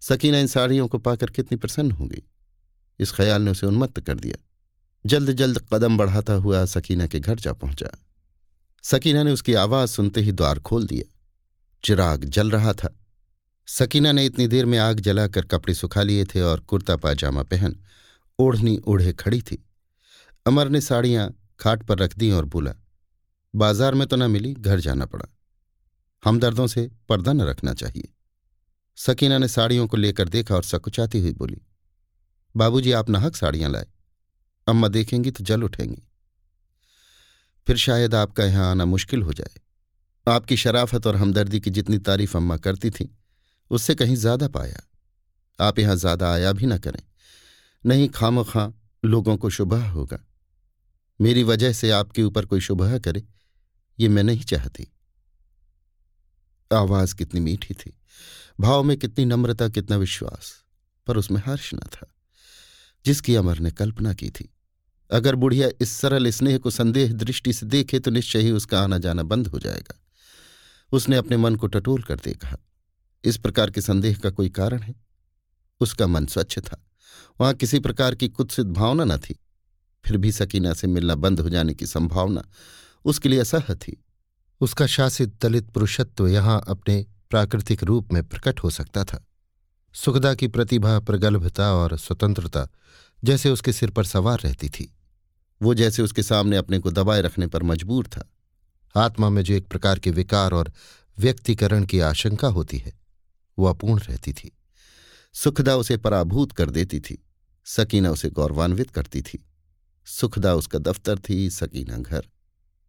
सकीना 0.00 0.38
इन 0.38 0.46
साड़ियों 0.46 0.88
को 0.88 0.98
पाकर 0.98 1.30
कितनी 1.30 1.56
प्रसन्न 1.56 1.90
होगी 1.90 2.22
इस 2.98 3.12
ख्याल 3.12 3.42
ने 3.42 3.50
उसे 3.50 3.66
उन्मत्त 3.66 4.00
कर 4.00 4.18
दिया। 4.18 4.36
जल्द 5.06 5.32
जल्द 5.32 5.58
कदम 5.72 5.96
बढ़ाता 5.98 6.32
हुआ 6.32 6.64
सकीना 6.64 7.06
के 7.06 7.20
घर 7.20 7.38
जा 7.38 7.52
पहुँचा। 7.52 7.88
सकीना 8.82 9.22
ने 9.22 9.32
उसकी 9.32 9.54
आवाज़ 9.54 9.90
सुनते 9.90 10.20
ही 10.20 10.32
द्वार 10.32 10.58
खोल 10.58 10.86
दिया। 10.86 11.10
चिराग 11.84 12.24
जल 12.24 12.50
रहा 12.50 12.72
था। 12.72 12.94
सकीना 13.66 14.12
ने 14.12 14.26
इतनी 14.26 14.46
देर 14.46 14.66
में 14.66 14.78
आग 14.78 15.00
जलाकर 15.00 15.44
कपड़े 15.44 15.74
सुखा 15.74 16.02
लिए 16.02 16.24
थे 16.24 16.40
और 16.40 16.60
कुर्ता 16.60 16.96
पाजामा 16.96 17.42
पहन 17.42 17.76
ओढ़नी 18.38 18.78
ओढ़े 18.86 19.12
खड़ी 19.12 19.40
थी। 19.42 19.64
अमर 20.46 20.68
ने 20.68 20.80
साड़ियाँ 20.80 21.28
खाट 21.60 21.82
पर 21.82 21.98
रख 21.98 22.16
दी 22.18 22.30
और 22.30 22.44
बोला, 22.44 22.72
बाज़ार 23.54 23.94
में 23.94 24.06
तो 24.08 24.16
न 24.16 24.30
मिली, 24.30 24.52
घर 24.54 24.80
जाना 24.80 25.06
पड़ा। 25.06 25.26
हमदर्दों 26.22 26.66
से 26.66 26.90
पर्दा 27.08 27.32
न 27.32 27.42
रखना 27.42 27.74
चाहिए 27.74 28.12
सकीना 28.98 29.38
ने 29.38 29.48
साड़ियों 29.48 29.86
को 29.86 29.96
लेकर 29.96 30.28
देखा 30.28 30.54
और 30.54 30.64
सकुचाती 30.64 31.20
हुई 31.20 31.32
बोली, 31.32 31.60
बाबूजी, 32.54 32.92
आप 32.92 33.08
नाहक 33.10 33.36
साड़ियाँ 33.36 33.70
लाए। 33.70 33.86
अम्मा 34.66 34.88
देखेंगी 34.88 35.30
तो 35.30 35.44
जल 35.44 35.62
उठेंगी। 35.62 36.02
फिर 37.66 37.76
शायद 37.76 38.14
आपका 38.14 38.44
यहाँ 38.44 38.70
आना 38.70 38.84
मुश्किल 38.84 39.22
हो 39.22 39.32
जाए। 39.32 39.60
आपकी 40.26 40.56
शराफत 40.56 41.06
और 41.06 41.16
हमदर्दी 41.16 41.60
की 41.60 41.70
जितनी 41.70 41.98
तारीफ़ 42.00 42.36
अम्मा 42.36 42.56
करती 42.56 42.90
थी, 42.90 43.08
उससे 43.70 43.94
कहीं 43.94 44.16
ज़्यादा 44.16 44.48
पाया। 44.48 44.82
आप 45.58 45.78
यहाँ 45.78 45.96
ज़्यादा 45.96 46.32
आया 46.32 46.52
भी 46.52 46.66
ना 46.66 46.78
करें। 46.78 47.02
नहीं 47.84 48.08
खाम 48.08 48.42
खां 48.42 48.70
लोगों 49.02 49.36
को 49.36 49.50
शुभा 49.50 49.82
होगा। 49.86 50.18
मेरी 51.22 51.42
वजह 51.42 51.72
से 51.72 51.90
आपके 51.90 52.22
ऊपर 52.22 52.46
कोई 52.46 52.60
शुभह 52.60 52.98
करे, 52.98 53.24
ये 53.98 54.08
मैं 54.08 54.22
नहीं 54.22 54.44
चाहती। 54.44 54.86
आवाज़ 56.72 57.14
कितनी 57.14 57.40
मीठी 57.40 57.74
थी, 57.74 57.92
भाव 58.60 58.82
में 58.82 58.96
कितनी 58.96 59.24
नम्रता, 59.24 59.68
कितना 59.68 59.96
विश्वास, 59.96 60.54
पर 61.06 61.16
उसमें 61.16 61.42
हर्ष 61.46 61.74
न 61.74 61.78
था। 61.78 62.06
जिसकी 63.04 63.34
अमर 63.34 63.58
ने 63.58 63.70
कल्पना 63.70 64.14
की 64.14 64.30
थी, 64.30 64.54
अगर 65.10 65.34
बुढ़िया 65.34 65.68
इस 65.80 65.90
सरल 65.90 66.30
स्नेह 66.30 66.58
को 66.58 66.70
संदेह 66.70 67.12
दृष्टि 67.12 67.52
से 67.52 67.66
देखे 67.66 67.98
तो 68.00 68.10
निश्चय 68.10 68.40
ही 68.40 68.50
उसका 68.50 68.80
आना 68.82 68.98
जाना 68.98 69.22
बंद 69.22 69.46
हो 69.46 69.58
जाएगा। 69.58 69.94
उसने 70.92 71.16
अपने 71.16 71.36
मन 71.36 71.56
को 71.56 71.66
टटोल 71.66 72.02
कर 72.02 72.16
देखा 72.16 72.56
इस 73.24 73.36
प्रकार 73.36 73.70
के 73.70 73.80
संदेह 73.80 74.18
का 74.18 74.30
कोई 74.30 74.48
कारण 74.48 74.82
है? 74.82 74.94
उसका 75.80 76.06
मन 76.06 76.26
स्वच्छ 76.26 76.58
था, 76.58 76.84
वहाँ 77.40 77.54
किसी 77.54 77.80
प्रकार 77.80 78.14
की 78.14 78.28
कुत्सित 78.28 78.66
भावना 78.66 79.04
न 79.04 79.18
थी। 79.18 79.38
फिर 80.04 80.16
भी 80.16 80.32
सकीना 80.32 80.74
से 80.74 80.86
मिलना 80.86 81.14
बंद 81.14 81.40
हो 81.40 81.48
जाने 81.48 81.74
की 81.74 81.86
संभावना 81.86 82.44
उसके 83.04 83.28
लिए 83.28 83.40
असह 83.40 83.74
थी। 83.74 84.04
उसका 84.60 84.86
शासित 84.86 85.42
दलित 85.42 85.70
पुरुषत्व 85.70 86.28
यहाँ 86.28 86.64
अपने 86.68 87.06
प्राकृतिक 87.30 87.84
रूप 87.84 88.12
में 88.12 88.28
प्रकट 88.28 88.60
हो 88.60 88.70
सकता 88.70 89.04
था। 89.04 89.26
सुखदा 89.94 90.34
की 90.34 90.48
प्रतिभा, 90.48 91.00
प्रगल्भता 91.00 91.72
और 91.72 91.98
स्वतंत्रता 91.98 92.68
जैसे 93.24 93.50
उसके 93.50 93.72
सिर 93.72 93.90
पर 93.90 94.04
सवार 94.04 94.38
रहती 94.40 94.68
थी। 94.68 94.94
वो 95.62 95.74
जैसे 95.74 96.02
उसके 96.02 96.22
सामने 96.22 96.56
अपने 96.56 96.78
को 96.78 96.90
दबाए 96.90 97.20
रखने 97.20 97.46
पर 97.46 97.62
मजबूर 97.62 98.06
था। 98.06 98.30
आत्मा 98.96 99.28
में 99.28 99.42
जो 99.42 99.54
एक 99.54 99.66
प्रकार 99.66 99.98
के 99.98 100.10
विकार 100.10 100.52
और 100.52 100.72
व्यक्तिकरण 101.18 101.84
की 101.84 102.00
आशंका 102.00 102.48
होती 102.48 102.78
है, 102.78 102.92
वो 103.58 103.66
अपूर्ण 103.66 104.02
रहती 104.02 104.32
थी। 104.32 104.58
सुखदा 105.32 105.76
उसे 105.76 105.96
पराभूत 105.96 106.52
कर 106.52 106.70
देती 106.70 107.00
थी। 107.00 107.24
सकीना 107.64 108.10
उसे 108.10 108.30
गौरवान्वित 108.30 108.90
करती 108.90 109.22
थी। 109.22 109.46
सुखदा 110.06 110.54
उसका 110.54 110.78
दफ्तर 110.80 111.18
थी, 111.18 111.50
सकीना 111.50 111.96
घर। 111.96 112.26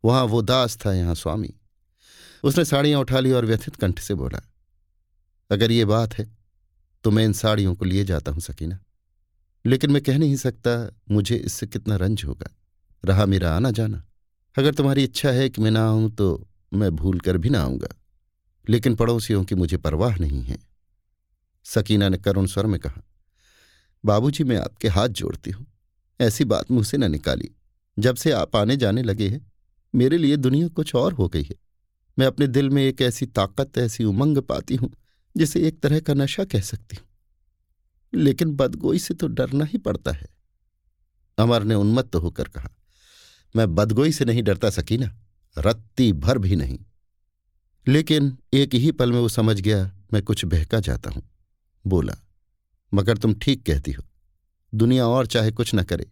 वहाँ 0.04 0.23
वो 0.23 0.41
दास 0.41 0.78
था, 0.78 0.93
यहाँ 0.93 1.15
स्वामी। 1.15 1.54
उसने 2.43 2.65
साड़ियाँ 2.65 2.99
उठा 2.99 3.19
ली 3.19 3.32
और 3.32 3.45
व्यथित 3.45 3.76
कंठ 3.76 3.99
से 3.99 4.13
बोला, 4.13 4.41
अगर 5.49 5.71
ये 5.71 5.86
बात 5.86 6.13
है 6.13 6.26
तो 7.04 7.12
मैं 7.12 7.23
इन 7.26 7.34
साड़ियों 7.34 7.73
को 7.76 7.86
लिए 7.86 8.04
जाता 8.04 8.32
हूँ, 8.32 8.41
सकीना। 8.41 8.80
लेकिन 9.65 9.91
मैं 9.91 10.02
कह 10.02 10.17
नहीं 10.17 10.36
सकता, 10.36 10.71
मुझे 11.12 11.36
इससे 11.36 11.67
कितना 11.67 11.95
रंज 11.95 12.23
होगा। 12.26 12.49
रहा 13.04 13.26
मेरा 13.26 13.56
आना 13.56 13.71
जाना। 13.71 14.04
अगर 14.56 14.73
तुम्हारी 14.73 15.04
इच्छा 15.04 15.30
है 15.30 15.49
कि 15.49 15.62
मैं 15.62 15.71
ना 15.71 15.86
आऊँ 15.88 16.10
तो 16.12 16.47
मैं 16.73 16.89
भूल 16.91 17.19
कर 17.19 17.38
भी 17.38 17.49
ना 17.49 17.62
आऊँगा। 17.62 17.88
लेकिन 18.67 18.95
पड़ोसियों 18.95 19.43
की 19.43 19.56
मुझे 19.56 19.78
परवाह 19.78 20.15
नहीं 20.15 20.43
है। 20.43 20.58
सकीना 21.65 22.10
ने 22.10 22.17
करुण 22.17 22.45
स्वर 22.45 22.65
में 22.65 22.80
कहा, 22.80 23.02
बाबूजी, 24.04 24.43
मैं 24.43 24.58
आपके 24.58 24.88
हाथ 24.88 25.10
जोड़ती 25.10 25.52
हूँ। 25.52 25.65
ऐसी 26.23 26.45
बात 26.45 26.71
मुँह 26.71 26.83
से 26.83 26.97
न 26.97 27.12
निकाली। 27.12 27.51
जब 27.99 28.15
से 28.15 28.31
आप 28.31 28.55
आने 28.55 28.77
जाने 28.77 29.03
लगे 29.03 29.29
हैं, 29.29 29.51
मेरे 29.95 30.17
लिए 30.17 30.38
दुनिया 30.38 30.67
कुछ 30.67 30.95
और 30.95 31.13
हो 31.13 31.27
गई 31.29 31.43
है। 31.43 31.55
मैं 32.19 32.27
अपने 32.27 32.47
दिल 32.47 32.69
में 32.69 32.83
एक 32.83 33.01
ऐसी 33.01 33.25
ताकत, 33.25 33.77
ऐसी 33.77 34.03
उमंग 34.03 34.38
पाती 34.38 34.75
हूँ, 34.75 34.91
जिसे 35.38 35.67
एक 35.67 35.79
तरह 35.79 35.99
का 35.99 36.13
नशा 36.13 36.45
कह 36.45 36.62
सकती 36.62 36.95
हूँ। 36.95 37.05
लेकिन 38.13 38.55
बदगोई 38.55 38.99
से 38.99 39.13
तो 39.13 39.27
डरना 39.27 39.65
ही 39.65 39.77
पड़ता 39.77 40.12
है। 40.12 40.27
अमर 41.38 41.63
ने 41.63 41.75
उन्मत्त 41.75 42.09
तो 42.09 42.19
होकर 42.19 42.47
कहा, 42.47 42.69
मैं 43.55 43.75
बदगोई 43.75 44.12
से 44.12 44.25
नहीं 44.25 44.43
डरता 44.43 44.69
सकी 44.69 44.97
ना 44.97 45.15
रत्ती 45.57 46.13
भर 46.13 46.38
भी 46.38 46.55
नहीं। 46.55 46.79
लेकिन 47.88 48.38
एक 48.53 48.73
ही 48.75 48.91
पल 48.91 49.12
में 49.12 49.19
वो 49.19 49.29
समझ 49.29 49.62
गया, 49.62 49.91
मैं 50.13 50.21
कुछ 50.23 50.45
बहका 50.45 50.79
जाता 50.79 51.09
हूँ। 51.09 51.23
बोला, 51.88 52.13
मगर 52.93 53.17
तुम 53.17 53.33
ठीक 53.33 53.65
कहती 53.65 53.91
हो। 53.91 54.03
दुनिया 54.75 55.07
और 55.07 55.27
चाहे 55.27 55.51
कुछ 55.51 55.75
न 55.75 55.83
करे, 55.83 56.12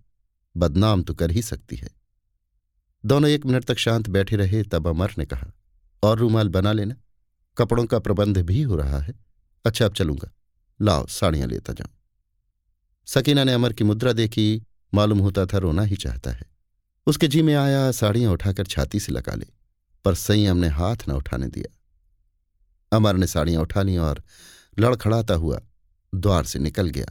बदनाम 0.58 1.04
तो 1.04 1.14
कर 1.14 1.32
ही 1.32 1.42
सकती 1.42 1.76
है। 1.76 1.90
दोनों 3.06 3.30
एक 3.30 3.46
मिनट 3.46 3.66
तक 3.66 3.78
शांत 3.78 4.10
बैठे 4.10 4.36
रहे, 4.36 4.64
तब 4.64 4.88
अमर 4.88 5.14
ने 5.18 5.26
कहा, 5.26 5.48
और 6.04 6.18
रूमाल 6.18 6.50
बना 6.50 6.72
लेना, 6.72 6.96
कपड़ों 7.58 7.86
का 7.86 8.00
प्रबंध 8.00 8.38
भी 8.38 8.62
हो 8.62 8.76
रहा 8.76 9.00
है। 9.00 9.14
अच्छा 9.66 9.86
अब 9.86 9.94
चलूँगा। 9.94 10.32
लाओ, 10.82 11.08
साड़ियाँ 11.08 11.48
लेता 11.48 11.74
जाऊँ। 11.74 11.96
सकीना 13.06 13.44
ने 13.44 13.54
अमर 13.54 13.74
की 13.74 13.84
मुद्रा 13.84 14.14
देखी, 14.14 14.64
मालूम 14.94 15.20
होता 15.20 15.46
था 15.46 15.58
रोना 15.58 15.82
ही 15.82 15.96
चाहता 15.96 16.32
है। 16.32 16.52
उसके 17.08 17.28
जी 17.28 17.42
में 17.42 17.56
आया, 17.56 17.92
साड़ियाँ 17.92 18.32
उठाकर 18.32 18.66
छाती 18.66 19.00
से 19.00 19.12
लगा 19.12 19.36
ले, 19.36 19.46
पर 20.06 20.16
संयम 20.16 20.58
ने 20.58 20.68
हाथ 20.68 20.98
न 21.10 21.12
उठाने 21.12 21.48
दिया। 21.48 21.78
अमर 22.98 23.16
ने 23.16 23.28
साड़ियाँ 23.28 23.62
उठा 23.62 23.82
ली 23.82 23.98
और 23.98 24.24
लड़खड़ाता 24.80 25.34
हुआ 25.34 25.62
द्वार 26.16 26.46
से 26.46 26.60
निकल 26.60 26.90
गया। 26.90 27.06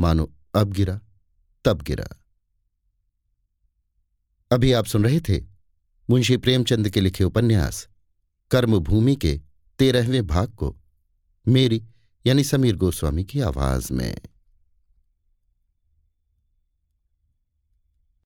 मानो 0.00 0.32
अब 0.54 0.72
गिरा, 0.72 1.00
तब 1.64 1.82
गिरा। 1.82 2.24
अभी 4.52 4.72
आप 4.72 4.84
सुन 4.84 5.04
रहे 5.04 5.20
थे 5.20 5.44
मुंशी 6.10 6.36
प्रेमचंद 6.36 6.90
के 6.90 7.00
लिखे 7.00 7.24
उपन्यास, 7.24 7.88
कर्मभूमि 8.50 9.16
के 9.16 9.40
तेरहवें 9.78 10.26
भाग 10.26 10.48
को, 10.48 10.76
मेरी 11.48 11.86
यानी 12.26 12.44
समीर 12.44 12.76
गोस्वामी 12.76 13.24
की 13.24 13.40
आवाज़ 13.40 13.92
में। 13.92 14.20